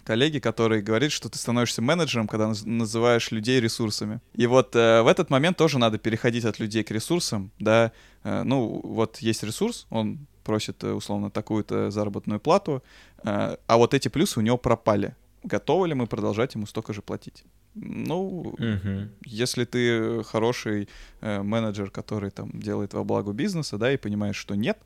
[0.04, 4.20] коллеги, который говорит, что ты становишься менеджером, когда называешь людей ресурсами.
[4.34, 7.92] И вот э, в этот момент тоже надо переходить от людей к ресурсам, да.
[8.24, 12.82] Э, ну, вот есть ресурс, он просит, э, условно, такую-то заработную плату,
[13.24, 15.14] э, а вот эти плюсы у него пропали.
[15.44, 17.44] Готовы ли мы продолжать ему столько же платить?
[17.74, 19.08] Ну, угу.
[19.24, 20.88] если ты хороший
[21.20, 24.78] э, менеджер, который там делает во благо бизнеса, да, и понимаешь, что нет,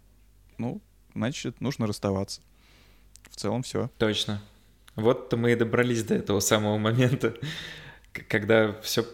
[0.57, 0.81] ну,
[1.15, 2.41] значит, нужно расставаться.
[3.29, 3.91] В целом все.
[3.99, 4.41] Точно.
[4.97, 7.35] Вот мы и добрались до этого самого момента,
[8.29, 9.07] когда все,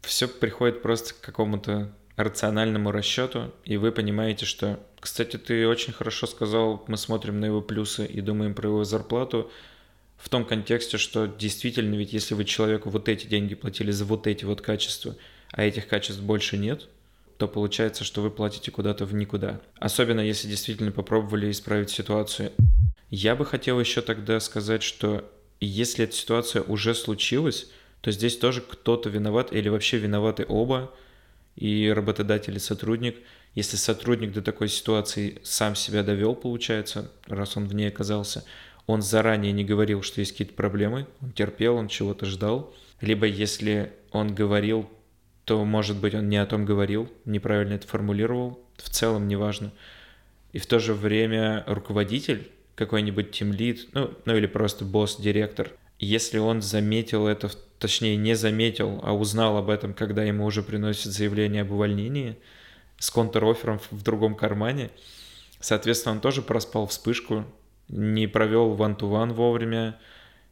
[0.00, 6.26] все приходит просто к какому-то рациональному расчету, и вы понимаете, что, кстати, ты очень хорошо
[6.26, 9.50] сказал, мы смотрим на его плюсы и думаем про его зарплату,
[10.16, 14.26] в том контексте, что действительно, ведь если вы человеку вот эти деньги платили за вот
[14.26, 15.14] эти вот качества,
[15.52, 16.88] а этих качеств больше нет,
[17.36, 19.60] то получается, что вы платите куда-то в никуда.
[19.78, 22.52] Особенно если действительно попробовали исправить ситуацию.
[23.18, 25.24] Я бы хотел еще тогда сказать, что
[25.58, 27.70] если эта ситуация уже случилась,
[28.02, 30.92] то здесь тоже кто-то виноват или вообще виноваты оба,
[31.54, 33.16] и работодатель и сотрудник.
[33.54, 38.44] Если сотрудник до такой ситуации сам себя довел, получается, раз он в ней оказался,
[38.86, 42.74] он заранее не говорил, что есть какие-то проблемы, он терпел, он чего-то ждал.
[43.00, 44.90] Либо если он говорил,
[45.46, 49.72] то, может быть, он не о том говорил, неправильно это формулировал, в целом неважно.
[50.52, 56.62] И в то же время руководитель, какой-нибудь тимлид, ну, ну или просто босс-директор, если он
[56.62, 61.72] заметил это, точнее не заметил, а узнал об этом, когда ему уже приносят заявление об
[61.72, 62.36] увольнении
[62.98, 64.90] с контр-оффером в другом кармане,
[65.60, 67.44] соответственно, он тоже проспал вспышку,
[67.88, 69.98] не провел one-to-one вовремя,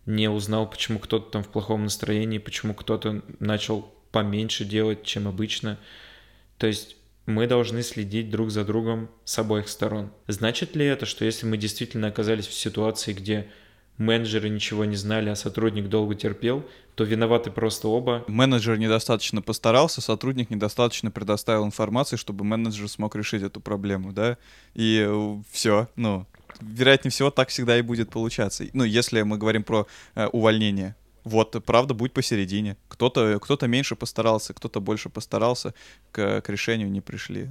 [0.07, 5.79] не узнал, почему кто-то там в плохом настроении, почему кто-то начал поменьше делать, чем обычно.
[6.59, 10.11] То есть мы должны следить друг за другом с обоих сторон.
[10.27, 13.49] Значит ли это, что если мы действительно оказались в ситуации, где
[13.97, 18.25] менеджеры ничего не знали, а сотрудник долго терпел, то виноваты просто оба.
[18.29, 24.37] Менеджер недостаточно постарался, сотрудник недостаточно предоставил информации, чтобы менеджер смог решить эту проблему, да,
[24.75, 26.27] и э, все, ну,
[26.61, 28.65] вероятнее всего, так всегда и будет получаться.
[28.73, 30.95] Ну, если мы говорим про э, увольнение.
[31.25, 32.77] Вот, правда, будь посередине.
[32.89, 35.73] Кто-то кто меньше постарался, кто-то больше постарался,
[36.13, 37.49] к, к решению не пришли.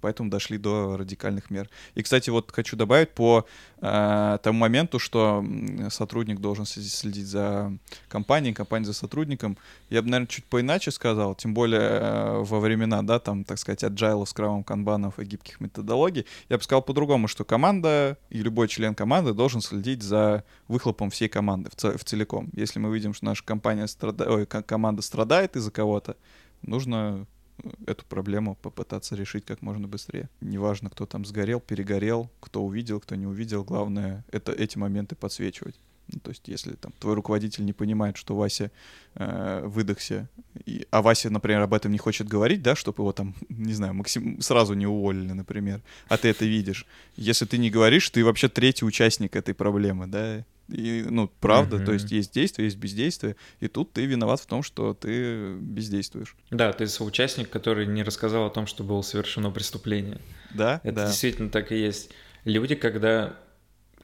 [0.00, 1.68] Поэтому дошли до радикальных мер.
[1.94, 3.46] И, кстати, вот хочу добавить по
[3.82, 5.44] э, тому моменту, что
[5.90, 7.76] сотрудник должен следить за
[8.08, 9.58] компанией, компания за сотрудником.
[9.90, 13.84] Я бы, наверное, чуть поиначе сказал, тем более э, во времена, да, там, так сказать,
[13.84, 16.24] agile, скрамов, канбанов и гибких методологий.
[16.48, 21.28] Я бы сказал по-другому, что команда и любой член команды должен следить за выхлопом всей
[21.28, 22.48] команды в, в целиком.
[22.54, 24.30] Если мы видим, что наша компания страда...
[24.30, 26.16] Ой, команда страдает из-за кого-то,
[26.62, 27.26] нужно
[27.62, 30.28] э, эту проблему попытаться решить как можно быстрее.
[30.40, 35.78] Неважно, кто там сгорел, перегорел, кто увидел, кто не увидел, главное это эти моменты подсвечивать.
[36.12, 38.70] Ну, то есть, если там твой руководитель не понимает, что Вася
[39.14, 40.28] э, выдохся,
[40.66, 43.94] и, а Вася, например, об этом не хочет говорить, да, чтобы его там, не знаю,
[43.94, 46.86] максим, сразу не уволили, например, а ты это видишь.
[47.16, 51.84] Если ты не говоришь, ты вообще третий участник этой проблемы, да, и, ну, правда, mm-hmm.
[51.84, 56.36] то есть есть действие, есть бездействие, и тут ты виноват в том, что ты бездействуешь.
[56.50, 60.20] Да, ты соучастник, который не рассказал о том, что было совершено преступление.
[60.54, 61.06] Да, Это да.
[61.06, 62.10] действительно так и есть.
[62.44, 63.36] Люди, когда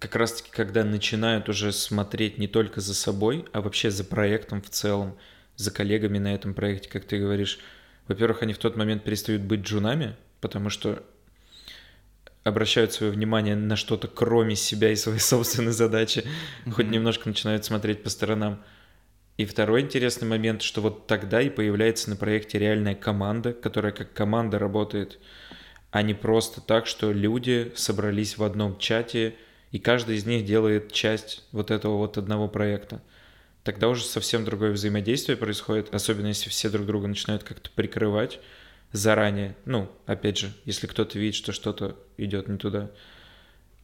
[0.00, 4.70] как раз-таки, когда начинают уже смотреть не только за собой, а вообще за проектом в
[4.70, 5.16] целом,
[5.56, 7.60] за коллегами на этом проекте, как ты говоришь,
[8.08, 11.04] во-первых, они в тот момент перестают быть джунами, потому что
[12.44, 16.24] обращают свое внимание на что-то кроме себя и своей собственной задачи,
[16.64, 16.72] mm-hmm.
[16.72, 18.62] хоть немножко начинают смотреть по сторонам.
[19.36, 24.14] И второй интересный момент, что вот тогда и появляется на проекте реальная команда, которая как
[24.14, 25.18] команда работает,
[25.90, 29.34] а не просто так, что люди собрались в одном чате,
[29.70, 33.02] и каждый из них делает часть вот этого вот одного проекта.
[33.62, 38.40] Тогда уже совсем другое взаимодействие происходит, особенно если все друг друга начинают как-то прикрывать,
[38.92, 42.90] заранее, ну, опять же, если кто-то видит, что что-то идет не туда.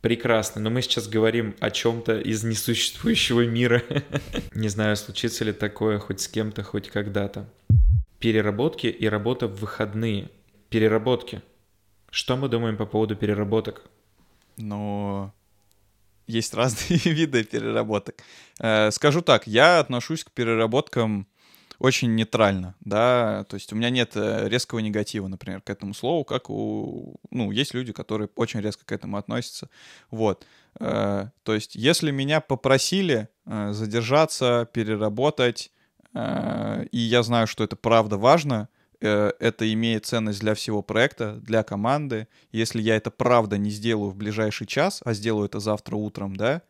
[0.00, 3.82] Прекрасно, но мы сейчас говорим о чем-то из несуществующего мира.
[4.54, 7.48] Не знаю, случится ли такое хоть с кем-то, хоть когда-то.
[8.20, 10.30] переработки и работа в выходные.
[10.68, 11.42] Переработки.
[12.10, 13.82] Что мы думаем по поводу переработок?
[14.58, 15.32] Ну,
[16.26, 18.16] есть разные виды переработок.
[18.60, 21.26] Э, скажу так, я отношусь к переработкам
[21.78, 26.24] очень нейтрально, да, то есть у меня нет э, резкого негатива, например, к этому слову,
[26.24, 29.68] как у, ну, есть люди, которые очень резко к этому относятся,
[30.10, 30.46] вот,
[30.80, 35.70] э, то есть если меня попросили задержаться, переработать,
[36.12, 38.68] и я знаю, что это правда важно,
[39.00, 42.28] это имеет ценность для всего проекта, для команды.
[42.52, 46.62] Если я это правда не сделаю в ближайший час, а сделаю это завтра утром, да,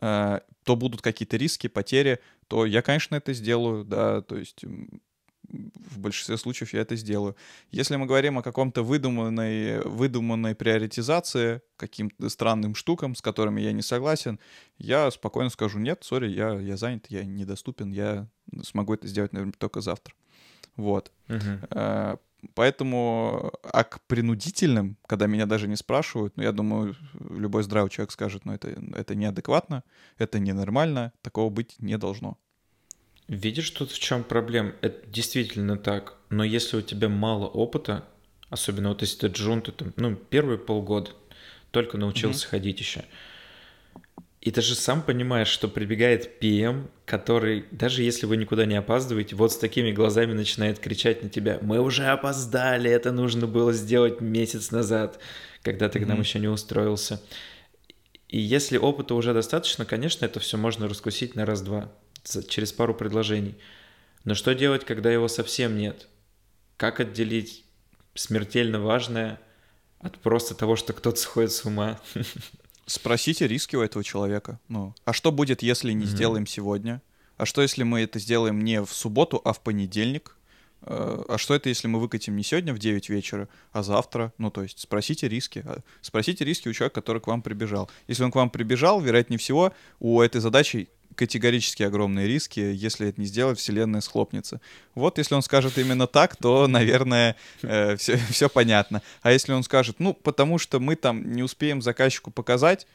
[0.00, 4.64] то будут какие-то риски, потери, то я, конечно, это сделаю, да, то есть
[5.52, 7.34] в большинстве случаев я это сделаю.
[7.72, 13.82] Если мы говорим о каком-то выдуманной, выдуманной приоритизации, каким-то странным штукам, с которыми я не
[13.82, 14.38] согласен,
[14.78, 18.28] я спокойно скажу, нет, сори, я, я занят, я недоступен, я
[18.62, 20.14] смогу это сделать, наверное, только завтра.
[20.80, 21.12] Вот.
[21.28, 22.18] Uh-huh.
[22.54, 28.12] Поэтому, а к принудительным, когда меня даже не спрашивают, ну, я думаю, любой здравый человек
[28.12, 29.84] скажет, ну, это, это неадекватно,
[30.18, 32.38] это ненормально, такого быть не должно.
[33.28, 34.72] Видишь, тут в чем проблема?
[34.80, 36.16] Это действительно так.
[36.30, 38.04] Но если у тебя мало опыта,
[38.48, 41.10] особенно вот если ты джун, ты там, ну, первые полгода
[41.70, 42.50] только научился mm-hmm.
[42.50, 43.04] ходить еще,
[44.40, 49.36] и ты же сам понимаешь, что прибегает ПМ, который, даже если вы никуда не опаздываете,
[49.36, 51.58] вот с такими глазами начинает кричать на тебя.
[51.60, 55.18] Мы уже опоздали, это нужно было сделать месяц назад,
[55.62, 56.04] когда ты mm-hmm.
[56.04, 57.20] к нам еще не устроился.
[58.28, 61.92] И если опыта уже достаточно, конечно, это все можно раскусить на раз-два,
[62.48, 63.56] через пару предложений.
[64.24, 66.08] Но что делать, когда его совсем нет?
[66.78, 67.64] Как отделить
[68.14, 69.38] смертельно важное
[69.98, 72.00] от просто того, что кто-то сходит с ума?
[72.90, 74.58] спросите риски у этого человека.
[74.68, 76.08] Ну, а что будет, если не mm-hmm.
[76.08, 77.02] сделаем сегодня?
[77.36, 80.36] А что, если мы это сделаем не в субботу, а в понедельник?
[80.82, 84.32] Э, а что это, если мы выкатим не сегодня в 9 вечера, а завтра?
[84.38, 85.62] Ну, то есть спросите риски.
[85.64, 87.90] А, спросите риски у человека, который к вам прибежал.
[88.08, 93.20] Если он к вам прибежал, вероятнее всего, у этой задачи категорически огромные риски, если это
[93.20, 94.60] не сделать, вселенная схлопнется.
[94.94, 99.02] Вот если он скажет именно так, то, наверное, э, все, все понятно.
[99.22, 102.86] А если он скажет, ну, потому что мы там не успеем заказчику показать,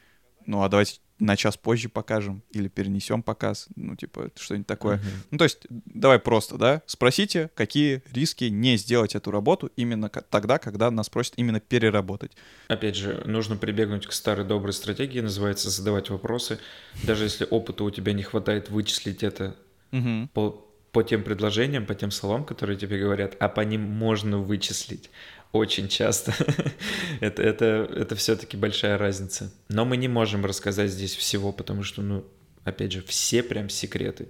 [0.46, 4.98] ну, а давайте на час позже покажем или перенесем показ, ну, типа, что-нибудь такое.
[4.98, 5.28] Uh-huh.
[5.32, 10.58] Ну, то есть, давай просто, да, спросите, какие риски не сделать эту работу именно тогда,
[10.58, 12.34] когда нас просят именно переработать.
[12.68, 16.60] Опять же, нужно прибегнуть к старой доброй стратегии, называется задавать вопросы.
[17.04, 19.56] Даже если опыта у тебя не хватает вычислить это
[19.92, 20.28] uh-huh.
[20.34, 25.10] по, по тем предложениям, по тем словам, которые тебе говорят, а по ним можно вычислить
[25.56, 26.34] очень часто.
[27.20, 29.52] это это, это все-таки большая разница.
[29.70, 32.26] Но мы не можем рассказать здесь всего, потому что, ну,
[32.64, 34.28] опять же, все прям секреты.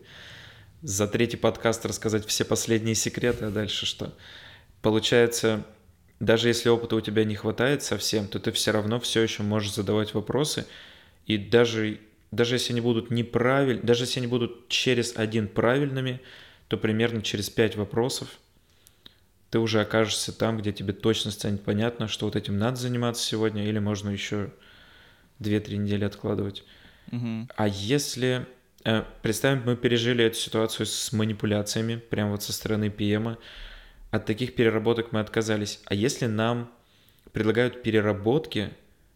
[0.82, 4.16] За третий подкаст рассказать все последние секреты, а дальше что?
[4.82, 5.66] Получается,
[6.20, 9.74] даже если опыта у тебя не хватает совсем, то ты все равно все еще можешь
[9.74, 10.66] задавать вопросы,
[11.26, 12.00] и даже,
[12.32, 16.22] даже если они будут неправильны, даже если они будут через один правильными,
[16.68, 18.28] то примерно через пять вопросов–
[19.56, 23.66] ты уже окажешься там, где тебе точно станет понятно, что вот этим надо заниматься сегодня,
[23.66, 24.52] или можно еще
[25.40, 26.66] 2-3 недели откладывать.
[27.14, 27.48] Угу.
[27.56, 28.48] А если...
[28.84, 33.38] Э, представим, мы пережили эту ситуацию с манипуляциями, прямо вот со стороны ПМа,
[34.12, 35.80] от таких переработок мы отказались.
[35.86, 36.70] А если нам
[37.32, 38.72] предлагают переработки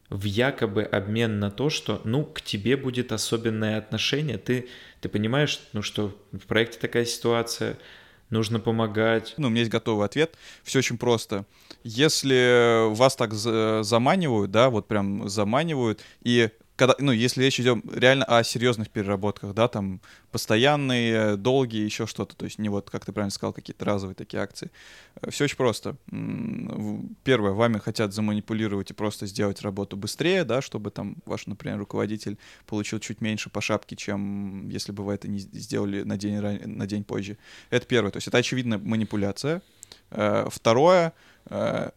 [0.10, 4.70] в якобы обмен на то, что, ну, к тебе будет особенное отношение, ты,
[5.02, 7.78] ты понимаешь, ну, что в проекте такая ситуация,
[8.30, 9.34] нужно помогать.
[9.38, 10.36] Ну, у меня есть готовый ответ.
[10.64, 11.46] Все очень просто.
[11.84, 16.50] Если вас так заманивают, да, вот прям заманивают, и
[16.80, 20.00] когда, ну, если речь идет реально о серьезных переработках, да, там
[20.32, 24.42] постоянные, долгие, еще что-то, то есть не вот, как ты правильно сказал, какие-то разовые такие
[24.42, 24.72] акции.
[25.22, 25.98] Э, Все очень просто.
[27.26, 32.38] Первое, вами хотят заманипулировать и просто сделать работу быстрее, да, чтобы там ваш, например, руководитель
[32.66, 36.88] получил чуть меньше по шапке, чем если бы вы это не сделали на день, на
[36.88, 37.38] день позже.
[37.72, 39.62] Это первое, то есть это очевидно манипуляция.
[40.12, 41.14] Э, второе,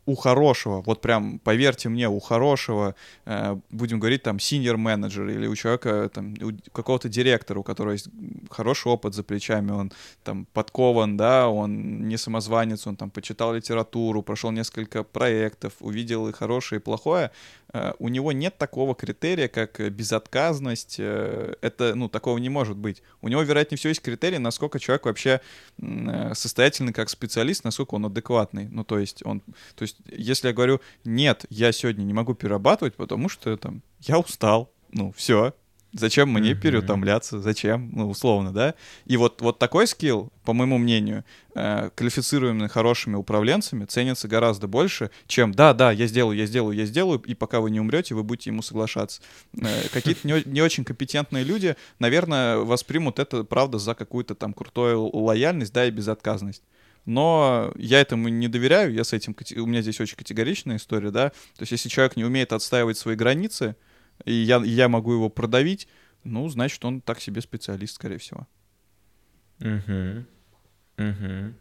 [0.07, 2.94] у хорошего, вот прям, поверьте мне, у хорошего,
[3.26, 7.92] э, будем говорить, там, senior менеджер или у человека, там, у какого-то директора, у которого
[7.92, 8.09] есть
[8.50, 9.92] хороший опыт за плечами, он
[10.24, 16.32] там подкован, да, он не самозванец, он там почитал литературу, прошел несколько проектов, увидел и
[16.32, 17.30] хорошее, и плохое,
[17.74, 23.03] э, у него нет такого критерия, как безотказность, это, ну, такого не может быть.
[23.20, 25.40] У него, вероятнее всего, есть критерий, насколько человек вообще
[26.34, 29.41] состоятельный как специалист, насколько он адекватный, ну, то есть он
[29.74, 34.18] то есть, если я говорю, нет, я сегодня не могу перерабатывать, потому что там я
[34.18, 35.55] устал, ну, все,
[35.95, 36.61] Зачем мне mm-hmm.
[36.61, 37.40] переутомляться?
[37.40, 37.90] Зачем?
[37.93, 38.74] Ну, условно, да?
[39.05, 41.22] И вот, вот такой скилл, по моему мнению,
[41.55, 46.86] э, квалифицируемый хорошими управленцами, ценится гораздо больше, чем «да, да, я сделаю, я сделаю, я
[46.86, 49.20] сделаю», и пока вы не умрете, вы будете ему соглашаться.
[49.61, 55.14] Э, какие-то не, не очень компетентные люди, наверное, воспримут это, правда, за какую-то там крутую
[55.14, 56.62] лояльность, да, и безотказность
[57.05, 61.30] но я этому не доверяю, я с этим, у меня здесь очень категоричная история, да,
[61.30, 63.76] то есть если человек не умеет отстаивать свои границы,
[64.24, 65.88] и я, я могу его продавить,
[66.24, 68.46] ну, значит, он так себе специалист, скорее всего.
[69.61, 70.24] Угу.
[70.98, 71.55] Угу.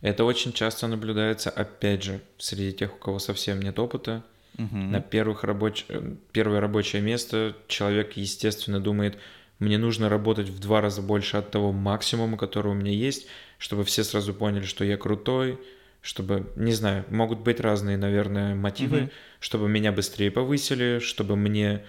[0.00, 4.24] Это очень часто наблюдается, опять же, среди тех, у кого совсем нет опыта.
[4.58, 4.76] Угу.
[4.76, 5.84] На первых рабоч...
[5.88, 9.18] Э, первое рабочее место человек, естественно, думает,
[9.58, 13.26] мне нужно работать в два раза больше от того максимума, который у меня есть,
[13.64, 15.58] чтобы все сразу поняли, что я крутой,
[16.02, 19.10] чтобы, не знаю, могут быть разные, наверное, мотивы, угу.
[19.40, 21.82] чтобы меня быстрее повысили, чтобы мне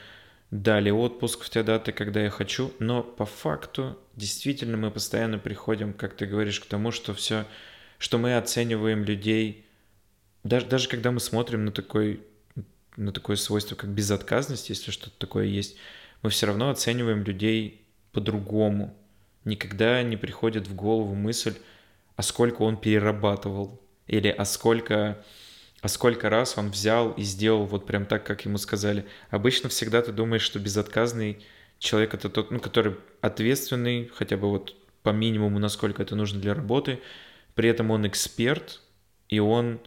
[0.51, 5.91] дали отпуск в те даты, когда я хочу, но по факту действительно мы постоянно приходим,
[5.91, 7.45] как ты говоришь, к тому, что все,
[7.97, 9.65] что мы оцениваем людей,
[10.45, 12.21] даже, даже когда мы смотрим на такой
[12.95, 15.75] на такое свойство, как безотказность, если что-то такое есть,
[16.21, 18.95] мы все равно оцениваем людей по-другому.
[19.45, 21.55] Никогда не приходит в голову мысль,
[22.15, 25.23] а сколько он перерабатывал, или а сколько,
[25.81, 29.05] а сколько раз он взял и сделал вот прям так, как ему сказали.
[29.29, 31.43] Обычно всегда ты думаешь, что безотказный
[31.79, 36.53] человек это тот, ну, который ответственный, хотя бы вот по минимуму, насколько это нужно для
[36.53, 36.99] работы.
[37.53, 38.81] При этом он эксперт,
[39.29, 39.79] и он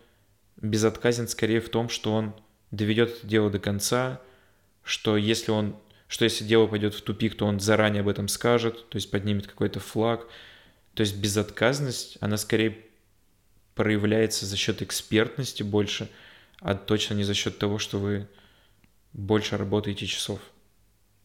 [0.56, 2.34] безотказен скорее в том, что он
[2.70, 4.20] доведет это дело до конца,
[4.84, 5.76] что если он
[6.08, 9.46] что если дело пойдет в тупик, то он заранее об этом скажет, то есть поднимет
[9.46, 10.26] какой-то флаг.
[10.94, 12.78] То есть безотказность, она скорее
[13.74, 16.10] проявляется за счет экспертности больше,
[16.60, 18.26] а точно не за счет того, что вы
[19.12, 20.40] больше работаете часов.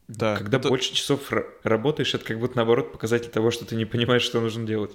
[0.08, 0.36] Да.
[0.38, 0.70] Когда это...
[0.70, 1.32] больше часов
[1.64, 4.92] работаешь, это как будто наоборот показатель того, что ты не понимаешь, что нужно делать.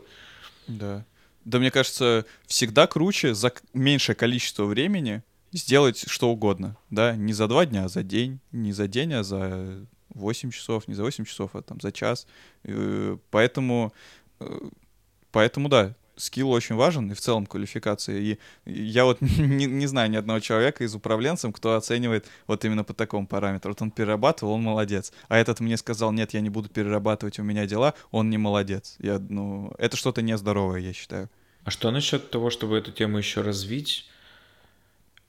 [0.66, 1.04] Да.
[1.44, 5.22] Да, мне кажется, всегда круче за меньшее количество времени
[5.52, 9.22] сделать что угодно, да, не за два дня, а за день, не за день, а
[9.22, 12.26] за 8 часов, не за 8 часов, а там за час.
[12.64, 13.92] Э, поэтому,
[14.40, 14.60] э,
[15.30, 18.18] поэтому да, скилл очень важен, и в целом квалификация.
[18.18, 22.84] И я вот не, не знаю ни одного человека из управленцев, кто оценивает вот именно
[22.84, 23.70] по такому параметру.
[23.70, 25.12] Вот он перерабатывал, он молодец.
[25.28, 28.96] А этот мне сказал, нет, я не буду перерабатывать, у меня дела, он не молодец.
[28.98, 31.30] Я, ну, это что-то нездоровое, я считаю.
[31.64, 34.08] А что насчет того, чтобы эту тему еще развить?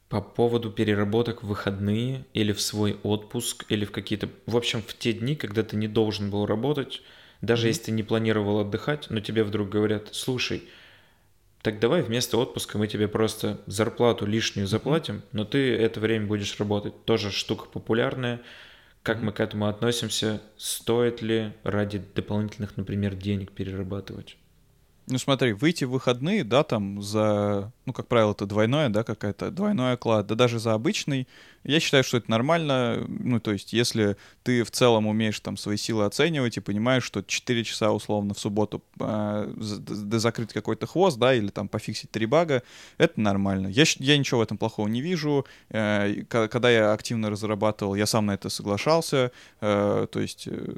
[0.10, 4.28] По поводу переработок в выходные или в свой отпуск, или в какие-то...
[4.47, 7.01] В общем, в те дни, когда ты не должен был работать,
[7.41, 7.70] даже mm-hmm.
[7.70, 10.64] если ты не планировал отдыхать, но тебе вдруг говорят, слушай,
[11.62, 16.57] так давай вместо отпуска мы тебе просто зарплату лишнюю заплатим, но ты это время будешь
[16.60, 17.05] работать.
[17.05, 18.41] Тоже штука популярная.
[19.03, 20.41] Как мы к этому относимся?
[20.57, 24.38] Стоит ли ради дополнительных, например, денег перерабатывать?
[25.10, 29.49] Ну смотри, выйти в выходные, да, там за, ну, как правило, это двойное, да, какая-то
[29.49, 31.28] двойной оклад, да даже за обычный,
[31.64, 35.78] я считаю, что это нормально, ну, то есть если ты в целом умеешь там свои
[35.78, 41.34] силы оценивать и понимаешь, что 4 часа условно в субботу э, закрыть какой-то хвост, да,
[41.34, 42.62] или там пофиксить три бага,
[42.99, 43.68] это нормально.
[43.68, 45.45] Я, я ничего в этом плохого не вижу.
[45.70, 50.76] Э, когда я активно разрабатывал, я сам на это соглашался, э, то есть э,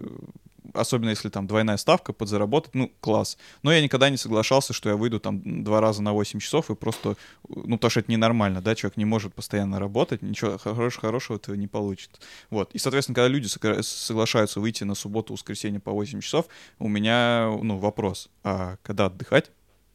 [0.74, 3.38] особенно если там двойная ставка, подзаработать, ну, класс.
[3.64, 6.76] Но я никогда не соглашался, что я выйду там два раза на 8 часов и
[6.76, 7.16] просто,
[7.48, 11.56] ну, потому что это ненормально, да, человек не может постоянно работать, ничего хорош, хорошего этого
[11.56, 12.22] не получит.
[12.50, 12.74] Вот.
[12.74, 16.46] И, соответственно, когда люди соглашаются выйти на субботу, воскресенье по 8 часов,
[16.80, 19.52] у меня, ну, вопрос, а когда отдыхать?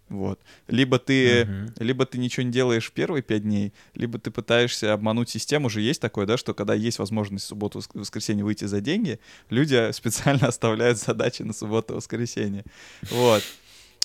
[0.09, 0.39] Вот.
[0.69, 1.73] Либо ты, uh-huh.
[1.79, 5.67] либо ты ничего не делаешь первые пять дней, либо ты пытаешься обмануть систему.
[5.67, 9.19] Уже есть такое, да, что когда есть возможность в субботу, в воскресенье выйти за деньги,
[9.51, 12.65] люди специально оставляют задачи на субботу, воскресенье.
[13.11, 13.43] Вот.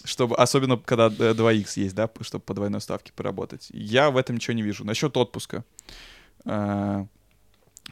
[0.04, 3.68] Чтобы, особенно когда 2х есть, да, чтобы по двойной ставке поработать.
[3.70, 4.84] Я в этом ничего не вижу.
[4.84, 5.64] Насчет отпуска.
[6.46, 7.06] А,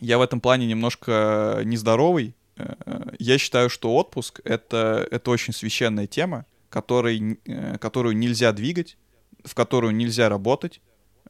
[0.02, 2.34] я в этом плане немножко нездоровый.
[2.58, 8.98] Э, я считаю, что отпуск это,— это очень священная тема который, э, которую нельзя двигать,
[9.44, 10.82] в которую нельзя работать,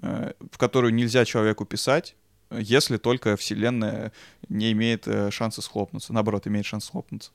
[0.01, 2.15] э, в которую нельзя человеку писать,
[2.51, 4.11] если только Вселенная
[4.49, 7.31] не имеет э, шанса схлопнуться, наоборот, имеет шанс схлопнуться.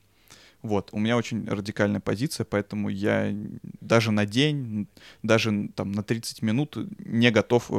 [0.61, 3.31] Вот, у меня очень радикальная позиция, поэтому я
[3.81, 4.87] даже на день,
[5.21, 7.69] даже там на 30 минут не готов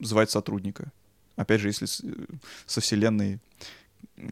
[0.00, 0.90] звать сотрудника.
[1.36, 1.86] Опять же, если
[2.66, 3.40] со Вселенной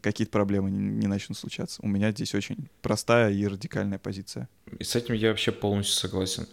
[0.02, 1.80] какие-то проблемы не, не начнут случаться.
[1.82, 4.48] У меня здесь очень простая и радикальная позиция.
[4.78, 6.46] И с этим я вообще полностью согласен.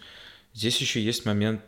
[0.54, 1.62] Здесь еще есть момент,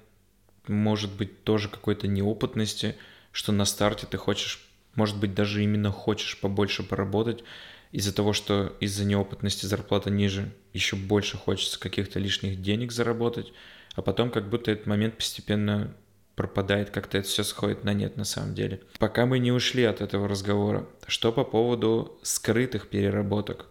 [0.68, 2.96] может быть, тоже какой-то неопытности,
[3.32, 7.44] что на старте ты хочешь, может быть, даже именно хочешь побольше поработать,
[7.92, 13.52] из-за того, что из-за неопытности зарплата ниже, еще больше хочется каких-то лишних денег заработать,
[13.96, 15.94] а потом как будто этот момент постепенно
[16.40, 18.80] пропадает, как-то это все сходит на нет на самом деле.
[18.98, 23.66] Пока мы не ушли от этого разговора, что по поводу скрытых переработок?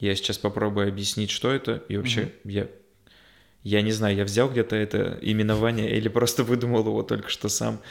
[0.00, 2.50] Я сейчас попробую объяснить, что это, и вообще mm-hmm.
[2.50, 2.68] я
[3.62, 7.82] я не знаю, я взял где-то это именование или просто выдумал его только что сам.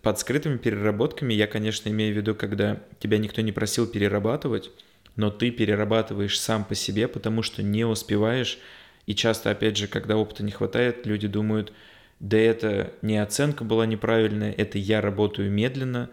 [0.00, 4.70] Под скрытыми переработками я, конечно, имею в виду, когда тебя никто не просил перерабатывать,
[5.16, 8.58] но ты перерабатываешь сам по себе, потому что не успеваешь.
[9.04, 11.74] И часто, опять же, когда опыта не хватает, люди думают,
[12.20, 16.10] да это не оценка была неправильная, это я работаю медленно.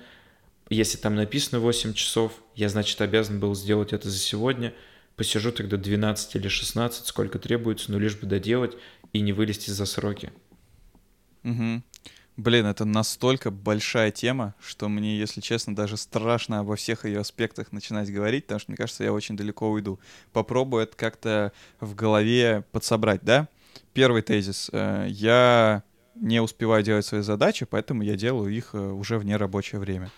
[0.70, 4.74] Если там написано 8 часов, я, значит, обязан был сделать это за сегодня–
[5.18, 8.78] посижу тогда 12 или 16, сколько требуется, но лишь бы доделать
[9.12, 10.32] и не вылезти за сроки.
[11.44, 11.84] Угу.
[12.38, 17.72] Блин, это настолько большая тема, что мне, если честно, даже страшно обо всех ее аспектах
[17.72, 20.00] начинать говорить, потому что, мне кажется, я очень далеко уйду.
[20.34, 23.48] Попробую это как-то в голове подсобрать, да?
[23.94, 24.70] Первый тезис.
[24.72, 25.82] Э, я
[26.22, 30.10] не успеваю делать свои задачи, поэтому я делаю их э, уже в нерабочее время.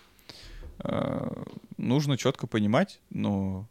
[0.78, 1.30] Э,
[1.76, 3.66] нужно четко понимать, ну,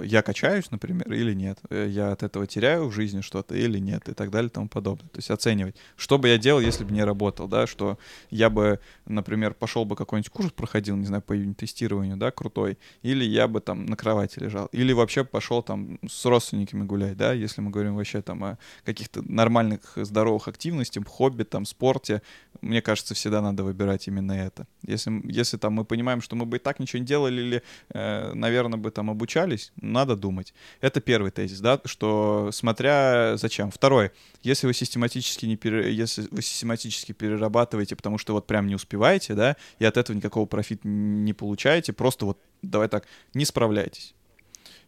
[0.00, 4.08] я качаюсь, например, или нет, э, я от этого теряю в жизни что-то или нет,
[4.08, 5.08] и так далее и тому подобное.
[5.08, 7.98] То есть оценивать, что бы я делал, если бы не работал, да, что
[8.30, 13.24] я бы, например, пошел бы какой-нибудь курс проходил, не знаю, по юнит-тестированию, да, крутой, или
[13.24, 17.60] я бы там на кровати лежал, или вообще пошел там с родственниками гулять, да, если
[17.60, 22.22] мы говорим вообще там о каких-то нормальных здоровых активностях, хобби, там, спорте,
[22.60, 24.66] мне кажется, всегда надо выбирать именно это.
[24.86, 28.32] Если, если там мы понимаем, что мы бы и так ничего не делали, или, э,
[28.34, 30.54] наверное, бы там обучались, надо думать.
[30.80, 33.70] Это первый тезис, да, что смотря зачем.
[33.70, 34.10] Второй,
[34.42, 39.34] если вы систематически не пере, если вы систематически перерабатываете, потому что вот прям не успеваете,
[39.34, 44.14] да, и от этого никакого профита не получаете, просто вот, давай так, не справляйтесь.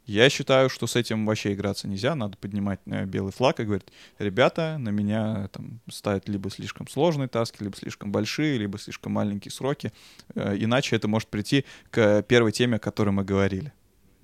[0.07, 3.89] Я считаю, что с этим вообще играться нельзя, надо поднимать э, белый флаг и говорить,
[4.19, 9.51] ребята, на меня там ставят либо слишком сложные таски, либо слишком большие, либо слишком маленькие
[9.51, 9.93] сроки,
[10.37, 13.73] э, иначе это может прийти к первой теме, о которой мы говорили,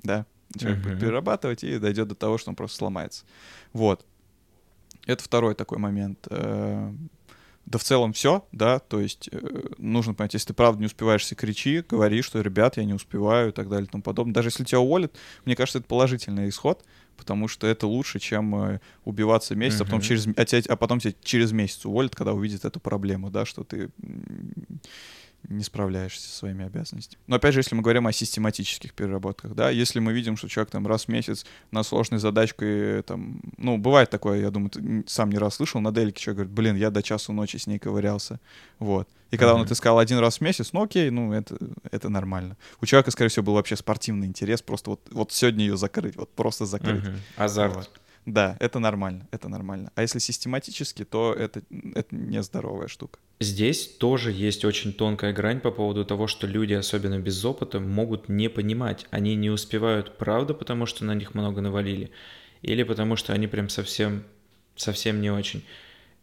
[0.04, 0.24] да,
[0.58, 0.82] человек uh-huh.
[0.82, 3.24] будет перерабатывать и дойдет до того, что он просто сломается.
[3.72, 4.04] Вот.
[5.06, 6.26] Это второй такой момент.
[6.30, 6.92] Э,
[7.66, 9.38] да в целом все, да, то есть э,
[9.78, 13.50] нужно понять, если ты правда не успеваешь, все кричи, говори, что, ребят, я не успеваю
[13.50, 14.34] и так далее и тому подобное.
[14.34, 16.84] Даже если тебя уволят, мне кажется, это положительный исход,
[17.16, 19.82] потому что это лучше, чем э, убиваться месяц, uh-huh.
[19.82, 23.30] а, потом через, а, тебя, а потом тебя через месяц уволят, когда увидят эту проблему,
[23.30, 23.90] да, что ты
[25.48, 27.20] не справляешься со своими обязанностями.
[27.26, 30.70] Но опять же, если мы говорим о систематических переработках, да, если мы видим, что человек
[30.70, 35.30] там раз в месяц на сложной задачкой, там, ну, бывает такое, я думаю, ты сам
[35.30, 38.40] не раз слышал, на дельке человек говорит, блин, я до часу ночи с ней ковырялся,
[38.78, 39.08] вот.
[39.30, 39.56] И когда mm-hmm.
[39.56, 41.56] он это сказал один раз в месяц, ну окей, ну это,
[41.90, 42.58] это нормально.
[42.82, 46.30] У человека, скорее всего, был вообще спортивный интерес, просто вот, вот сегодня ее закрыть, вот
[46.34, 47.02] просто закрыть.
[47.02, 47.18] Mm-hmm.
[47.36, 47.76] Азарт.
[47.76, 48.01] Вот.
[48.24, 49.90] Да, это нормально, это нормально.
[49.96, 51.62] А если систематически, то это,
[51.94, 53.18] это нездоровая штука.
[53.40, 58.28] Здесь тоже есть очень тонкая грань по поводу того, что люди, особенно без опыта, могут
[58.28, 59.06] не понимать.
[59.10, 62.12] Они не успевают, правда, потому что на них много навалили,
[62.62, 64.22] или потому что они прям совсем,
[64.76, 65.64] совсем не очень.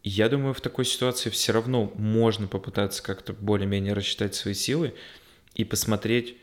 [0.02, 4.94] Я думаю, в такой ситуации все равно можно попытаться как-то более-менее рассчитать свои силы
[5.54, 6.36] и посмотреть,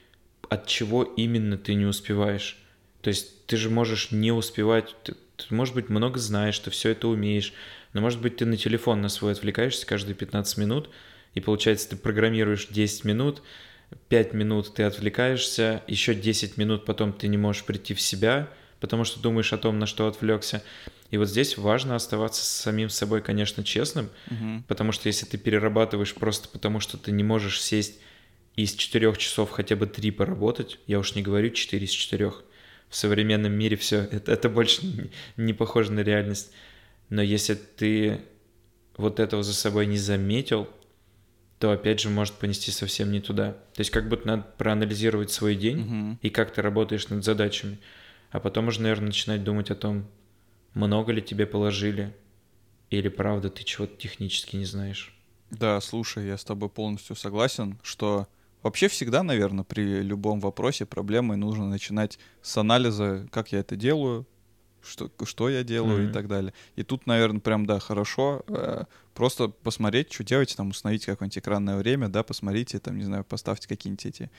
[0.50, 2.64] от чего именно ты не успеваешь.
[3.02, 4.96] То есть ты же можешь не успевать,
[5.38, 7.54] ты, может быть, много знаешь, ты все это умеешь,
[7.94, 10.90] но, может быть, ты на телефон на свой отвлекаешься каждые 15 минут,
[11.36, 13.42] и получается, ты программируешь 10 минут,
[14.10, 19.04] 5 минут ты отвлекаешься, еще 10 минут потом ты не можешь прийти в себя, потому
[19.04, 20.64] что думаешь о том, на что отвлекся.
[21.10, 24.64] И вот здесь важно оставаться с самим собой, конечно, честным, угу.
[24.68, 28.00] потому что если ты перерабатываешь просто потому, что ты не можешь сесть
[28.58, 32.44] из четырех часов хотя бы три поработать, я уж не говорю 4 из четырех,
[32.90, 36.52] в современном мире все, это, это больше не, похоже на реальность.
[37.10, 38.22] Но если ты
[38.96, 40.68] вот этого за собой не заметил,
[41.60, 43.54] то опять же может понести совсем не туда.
[43.74, 46.18] То есть как будто надо проанализировать свой день угу.
[46.22, 47.80] и как ты работаешь над задачами.
[48.32, 50.06] А потом уже, наверное, начинать думать о том,
[50.74, 52.14] много ли тебе положили,
[52.90, 55.14] или правда ты чего-то технически не знаешь.
[55.50, 58.28] Да, слушай, я с тобой полностью согласен, что
[58.68, 64.28] вообще всегда, наверное, при любом вопросе проблемы нужно начинать с анализа, как я это делаю,
[64.82, 66.10] что, что я делаю mm-hmm.
[66.10, 66.54] и так далее.
[66.76, 68.84] И тут, наверное, прям, да, хорошо э,
[69.18, 73.68] просто посмотреть, что делать, там, установить какое-нибудь экранное время, да, посмотрите, там, не знаю, поставьте
[73.68, 74.30] какие-нибудь эти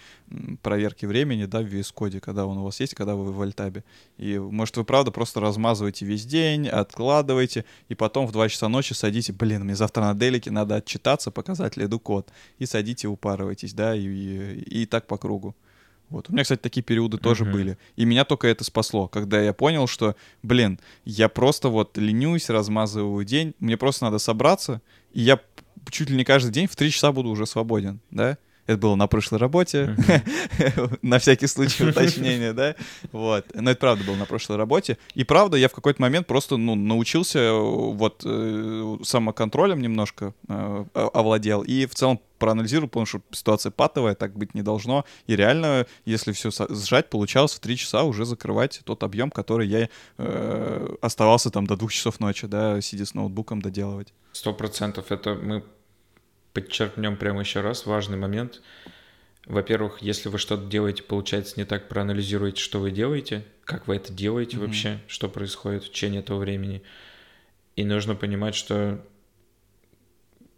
[0.63, 3.83] проверки времени, да, в VS Code, когда он у вас есть, когда вы в альтабе.
[4.19, 8.93] И, может, вы, правда, просто размазываете весь день, откладываете, и потом в 2 часа ночи
[8.93, 13.97] садите, блин, мне завтра на делике надо отчитаться, показать лиду код, и садите, упарывайтесь, да,
[13.97, 15.57] и, и, и так по кругу.
[16.11, 16.29] Вот.
[16.29, 17.53] У меня, кстати, такие периоды тоже Мгм.
[17.53, 17.79] были.
[17.97, 23.25] И меня только это спасло, когда я понял, что, блин, я просто вот ленюсь, размазываю
[23.25, 24.81] день, мне просто надо собраться,
[25.13, 25.39] и я
[25.91, 28.39] чуть ли не каждый день в три часа буду уже свободен, да?
[28.69, 29.97] Это было на прошлой работе,
[31.03, 32.75] на всякий случай уточнение, да?
[33.13, 33.47] Вот.
[33.55, 34.99] Но это правда было на прошлой работе.
[35.15, 40.53] И правда, я в какой-то момент просто, ну, научился э, вот э, самоконтролем немножко э,
[40.53, 41.63] о- овладел.
[41.63, 45.07] И в целом проанализировал, понял, что ситуация патовая, так быть не должно.
[45.27, 49.89] И реально, если все сжать, получалось в три часа уже закрывать тот объем, который я
[50.19, 54.13] э, оставался там до двух часов ночи, да, сидя с ноутбуком доделывать.
[54.33, 55.11] Сто процентов.
[55.11, 55.65] Это мы
[56.53, 58.63] подчеркнем прямо еще раз важный момент.
[59.47, 64.13] Во-первых, если вы что-то делаете, получается не так, проанализируйте, что вы делаете, как вы это
[64.13, 64.67] делаете Мгм.
[64.67, 66.83] вообще, что происходит в течение этого времени.
[67.77, 69.03] И нужно понимать, что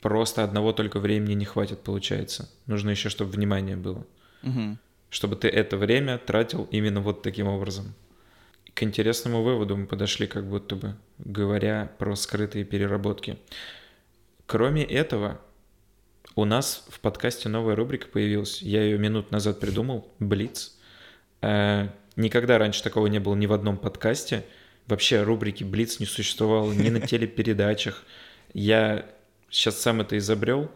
[0.00, 2.50] просто одного только времени не хватит, получается.
[2.66, 4.06] Нужно еще, чтобы внимание было.
[4.42, 4.78] Мгм.
[5.10, 7.94] Чтобы ты это время тратил именно вот таким образом.
[8.74, 13.38] К интересному выводу мы подошли, как будто бы, говоря про скрытые переработки.
[14.46, 15.40] Кроме этого,
[16.36, 18.62] у нас в подкасте новая рубрика появилась.
[18.62, 20.12] Я ее минут назад придумал.
[20.18, 20.76] Блиц.
[21.42, 24.44] Э, Никогда раньше такого не было ни в одном подкасте.
[24.86, 28.04] Вообще рубрики Блиц не существовало ни на телепередачах.
[28.52, 29.06] Я
[29.48, 30.70] сейчас сам это изобрел.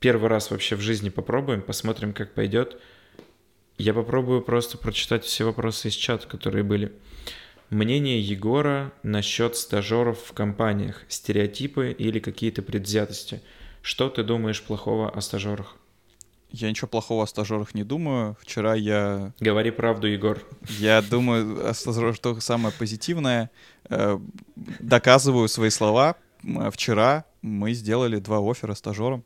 [0.00, 2.80] Первый раз вообще в жизни попробуем, посмотрим, как пойдет.
[3.78, 6.92] Я попробую просто прочитать все вопросы из чата, которые были.
[7.70, 13.40] Мнение Егора насчет стажеров в компаниях, стереотипы или какие-то предвзятости.
[13.82, 15.76] Что ты думаешь плохого о стажерах?
[16.52, 18.36] Я ничего плохого о стажерах не думаю.
[18.40, 20.42] Вчера я Говори правду, Егор.
[20.78, 23.50] Я думаю, о стажерах что самое позитивное.
[23.88, 24.18] Э,
[24.56, 26.16] Доказываю свои слова.
[26.72, 29.24] Вчера мы сделали два оффера стажерам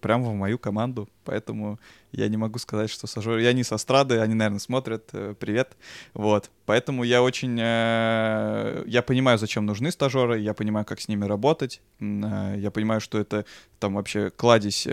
[0.00, 1.78] прямо в мою команду, поэтому
[2.12, 3.42] я не могу сказать, что стажеры...
[3.42, 5.08] Я не со страды, они, наверное, смотрят.
[5.12, 5.76] э, Привет.
[6.14, 6.50] Вот.
[6.64, 7.58] Поэтому я очень...
[7.60, 13.00] э, Я понимаю, зачем нужны стажеры, я понимаю, как с ними работать, э, я понимаю,
[13.00, 13.44] что это
[13.78, 14.86] там вообще кладезь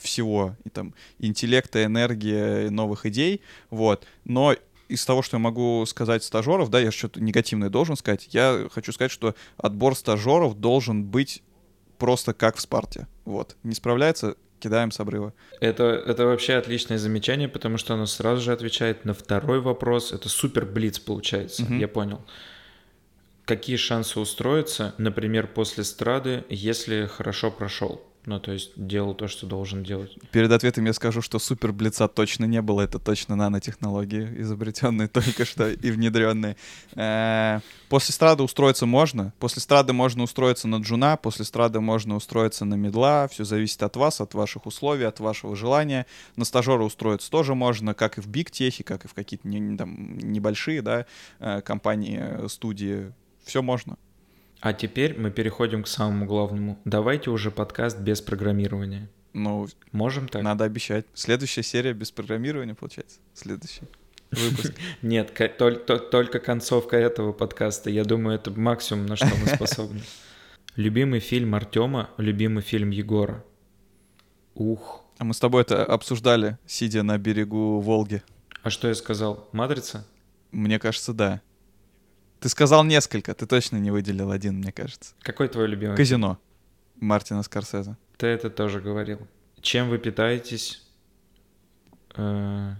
[0.00, 3.40] всего, и там интеллекта, энергии, новых идей,
[3.70, 4.06] вот.
[4.24, 4.54] Но
[4.88, 8.92] из того, что я могу сказать стажеров, да, я что-то негативное должен сказать, я хочу
[8.92, 11.42] сказать, что отбор стажеров должен быть
[12.02, 13.06] просто как в Спарте.
[13.24, 13.54] Вот.
[13.62, 15.32] Не справляется, кидаем с обрыва.
[15.60, 20.12] Это, это вообще отличное замечание, потому что оно сразу же отвечает на второй вопрос.
[20.12, 21.78] Это супер блиц получается, Мгм.
[21.78, 22.20] я понял.
[23.44, 28.02] Какие шансы устроиться, например, после страды, если хорошо прошел?
[28.24, 30.16] Ну, то есть делал то, что должен делать.
[30.30, 35.44] Перед ответом я скажу, что супер блица точно не было, это точно нанотехнологии, изобретенные только
[35.44, 36.56] что и внедренные.
[36.94, 37.60] Э,
[37.92, 42.74] После страды устроиться можно, после страды можно устроиться на джуна, после страды можно устроиться на
[42.74, 46.06] медла, все зависит от вас, от ваших условий, от вашего желания.
[46.36, 50.80] На стажера устроиться тоже можно, как и в биг техе, как и в какие-то небольшие,
[50.80, 51.04] да,
[51.38, 53.12] э, компании, э, студии,
[53.44, 53.98] все можно.
[54.62, 56.78] А теперь мы переходим к самому главному.
[56.84, 59.08] Давайте уже подкаст без программирования.
[59.32, 60.40] Ну, Можем так?
[60.42, 61.04] надо обещать.
[61.14, 63.18] Следующая серия без программирования, получается.
[63.34, 63.82] Следующий
[64.30, 64.72] выпуск.
[65.02, 67.90] Нет, ко- толь- то- только концовка этого подкаста.
[67.90, 70.00] Я думаю, это максимум, на что мы способны.
[70.76, 73.44] Любимый фильм Артема, любимый фильм Егора.
[74.54, 75.04] Ух.
[75.18, 78.22] А мы с тобой это обсуждали, сидя на берегу Волги.
[78.62, 79.48] А что я сказал?
[79.50, 80.06] Матрица?
[80.52, 81.40] Мне кажется, да.
[82.42, 85.14] Ты сказал несколько, ты точно не выделил один, мне кажется.
[85.20, 85.96] Какой твой любимый?
[85.96, 86.40] Казино.
[86.96, 87.96] Мартина Скорсезе.
[88.16, 89.20] Ты это тоже говорил.
[89.60, 90.84] Чем вы питаетесь?
[92.16, 92.74] Э,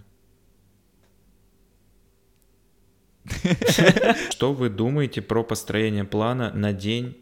[4.31, 7.17] Что вы думаете про построение плана на день,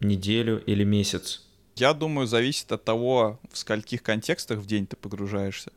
[0.00, 1.46] неделю или месяц?
[1.76, 5.72] Я думаю, зависит от того, в скольких контекстах в день ты погружаешься.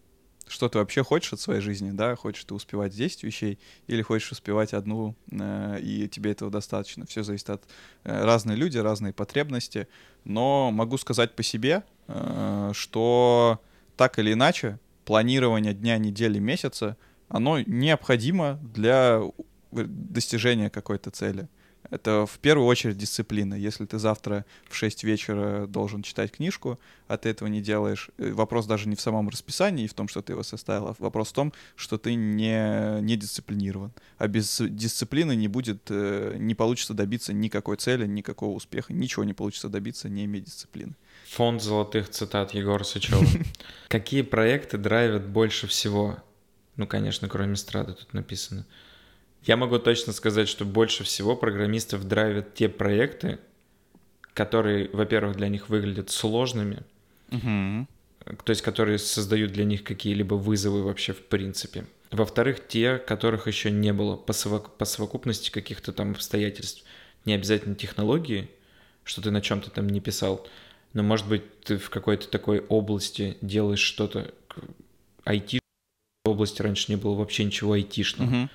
[0.47, 2.15] Что ты вообще хочешь от своей жизни, да?
[2.15, 7.05] Хочешь ты успевать 10 вещей или хочешь успевать одну, э, и тебе этого достаточно.
[7.07, 7.63] Все зависит от
[8.03, 9.87] э, разные люди, разные потребности.
[10.23, 13.59] Но могу сказать по себе, э, что
[13.97, 16.95] так или иначе планирование дня, недели, месяца,
[17.27, 19.33] оно необходимо для у-
[19.71, 21.47] достижения какой-то цели.
[21.89, 23.53] Это в первую очередь дисциплина.
[23.53, 28.31] Если ты завтра в 6 вечера должен читать книжку, а ты этого не делаешь, э,
[28.31, 31.29] вопрос даже не в самом расписании и в том, что ты его составил, а вопрос
[31.29, 33.91] в том, что ты не, не дисциплинирован.
[34.17, 39.33] А без дисциплины не будет, э, не получится добиться никакой цели, никакого успеха, ничего не
[39.33, 40.93] получится добиться, не имея дисциплины.
[41.29, 43.25] Фонд золотых цитат Егора Сычева.
[43.87, 46.17] Какие проекты драйвят больше всего?
[46.77, 48.65] Ну, конечно, кроме страды тут написано.
[49.45, 53.39] Я могу точно сказать, что больше всего программистов драйвят те проекты,
[54.33, 56.83] которые, во-первых, для них выглядят сложными,
[57.29, 61.85] то есть которые создают для них какие-либо вызовы вообще в принципе.
[62.11, 66.83] Во-вторых, те, которых еще не было по, совок- по совокупности каких-то там обстоятельств.
[67.25, 68.49] Не обязательно технологии,
[69.03, 70.47] что ты на чем-то там не писал,
[70.93, 74.33] но, может быть, ты в какой-то такой области делаешь что-то,
[75.25, 75.59] IT
[76.23, 78.29] области раньше не было вообще ничего айтишного.
[78.29, 78.49] Мгм.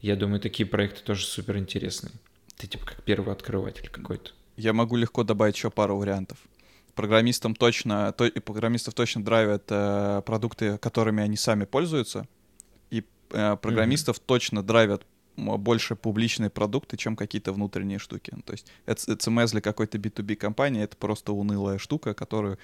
[0.00, 2.12] Я думаю, такие проекты тоже супер интересные.
[2.56, 4.32] Ты типа как первый открыватель какой-то.
[4.56, 6.38] Я могу легко добавить еще пару вариантов.
[6.94, 12.26] Программистам точно, то, и программистов точно драйвят э, продукты, которыми они сами пользуются.
[12.90, 18.34] И э, программистов точно драйвят больше публичные продукты, чем какие-то внутренние штуки.
[18.44, 22.58] То есть CMS для какой-то B2B компании это просто унылая штука, которую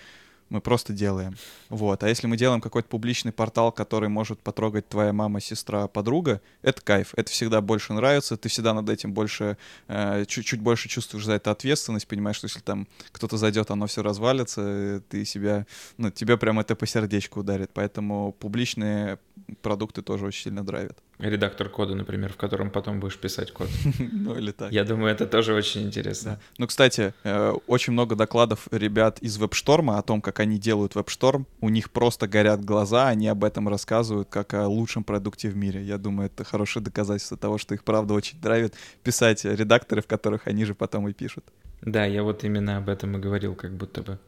[0.50, 1.36] мы просто делаем.
[1.68, 2.02] Вот.
[2.02, 6.80] А если мы делаем какой-то публичный портал, который может потрогать твоя мама, сестра, подруга, это
[6.82, 7.14] кайф.
[7.16, 8.36] Это всегда больше нравится.
[8.36, 9.56] Ты всегда над этим больше,
[9.88, 14.02] э, чуть-чуть больше чувствуешь за это ответственность, понимаешь, что если там кто-то зайдет, оно все
[14.02, 15.66] развалится, ты себя,
[15.96, 17.70] ну, тебе прям это по сердечку ударит.
[17.72, 19.18] Поэтому публичные
[19.62, 20.98] продукты тоже очень сильно драйвят.
[21.18, 23.68] Редактор кода, например, в котором потом будешь писать код.
[24.12, 24.72] Ну или так.
[24.72, 26.32] Я думаю, это тоже очень интересно.
[26.32, 26.40] Да.
[26.58, 31.46] Ну, кстати, э, очень много докладов ребят из вебшторма о том, как они делают вебшторм.
[31.60, 35.82] У них просто горят глаза, они об этом рассказывают как о лучшем продукте в мире.
[35.82, 40.46] Я думаю, это хорошее доказательство того, что их правда очень драйвит писать редакторы, в которых
[40.46, 41.44] они же потом и пишут.
[41.82, 44.18] Да, я вот именно об этом и говорил, как будто бы.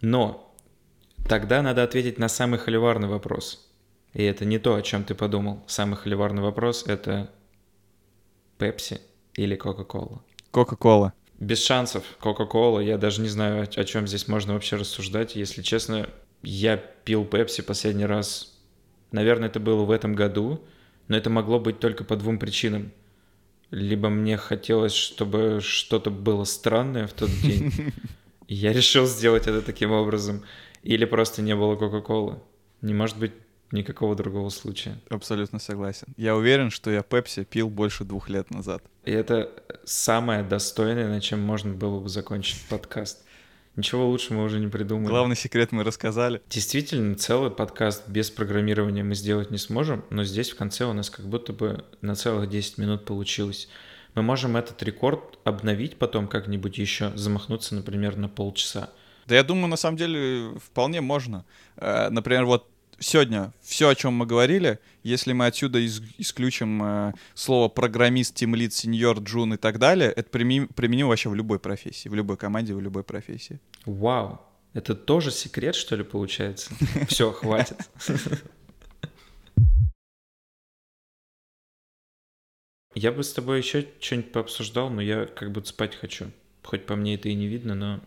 [0.00, 0.54] Но
[1.28, 3.66] тогда надо ответить на самый холиварный вопрос.
[4.16, 5.62] И это не то, о чем ты подумал.
[5.66, 7.30] Самый холиварный вопрос— это
[8.56, 9.02] Пепси
[9.34, 10.22] или Кока-Кола.
[10.52, 11.12] Кока-кола.
[11.38, 12.02] Без шансов.
[12.18, 12.80] Кока-Кола.
[12.80, 15.36] Я даже не знаю, о, о чем здесь можно вообще рассуждать.
[15.36, 16.08] Если честно,
[16.42, 18.58] я пил Пепси последний раз.
[19.12, 20.64] Наверное, это было в этом году,
[21.08, 22.92] но это могло быть только по двум причинам.
[23.70, 27.70] Либо мне хотелось, чтобы что-то было странное в тот день,
[28.48, 30.42] и я решил сделать это таким образом.
[30.82, 32.40] Или просто не было Кока-Колы.
[32.80, 33.32] Не может быть
[33.72, 34.98] никакого другого случая.
[35.08, 36.08] Абсолютно согласен.
[36.16, 38.82] Я уверен, что я Пепси пил больше двух лет назад.
[39.04, 39.50] И это
[39.84, 43.24] самое достойное, на чем можно было бы закончить подкаст.
[43.76, 45.08] Ничего лучше мы уже не придумали.
[45.10, 46.40] Главный секрет мы рассказали.
[46.48, 51.10] Действительно, целый подкаст без программирования мы сделать не сможем, но здесь в конце у нас
[51.10, 53.68] как будто бы на целых 10 минут получилось.
[54.14, 58.88] Мы можем этот рекорд обновить потом как-нибудь еще, замахнуться, например, на полчаса.
[59.26, 61.44] Да я думаю, на самом деле вполне можно.
[61.76, 62.66] Э, Например, вот
[62.98, 68.72] сегодня все, о чем мы говорили, если мы отсюда из- исключим э, слово программист, тимлит,
[68.72, 72.74] сеньор, джун и так далее, это примем- применимо вообще в любой профессии, в любой команде,
[72.74, 73.60] в любой профессии.
[73.84, 74.40] Вау!
[74.72, 76.70] Это тоже секрет, что ли, получается?
[77.08, 77.78] Все, хватит.
[82.94, 86.30] Я бы с тобой еще что-нибудь пообсуждал, но я как будто спать хочу.
[86.62, 88.00] Хоть по мне это и не видно, но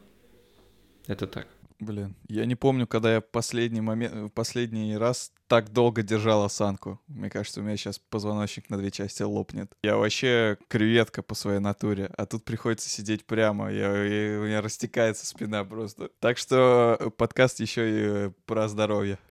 [1.08, 1.48] это так.
[1.80, 7.00] Блин, я не помню, когда я последний момент, последний раз так долго держал осанку.
[7.08, 9.72] Мне кажется, у меня сейчас позвоночник на две части лопнет.
[9.82, 13.72] Я вообще креветка по своей натуре, а тут приходится сидеть прямо.
[13.72, 16.10] Я, я- у меня растекается спина просто.
[16.20, 19.18] Так что подкаст еще и про здоровье.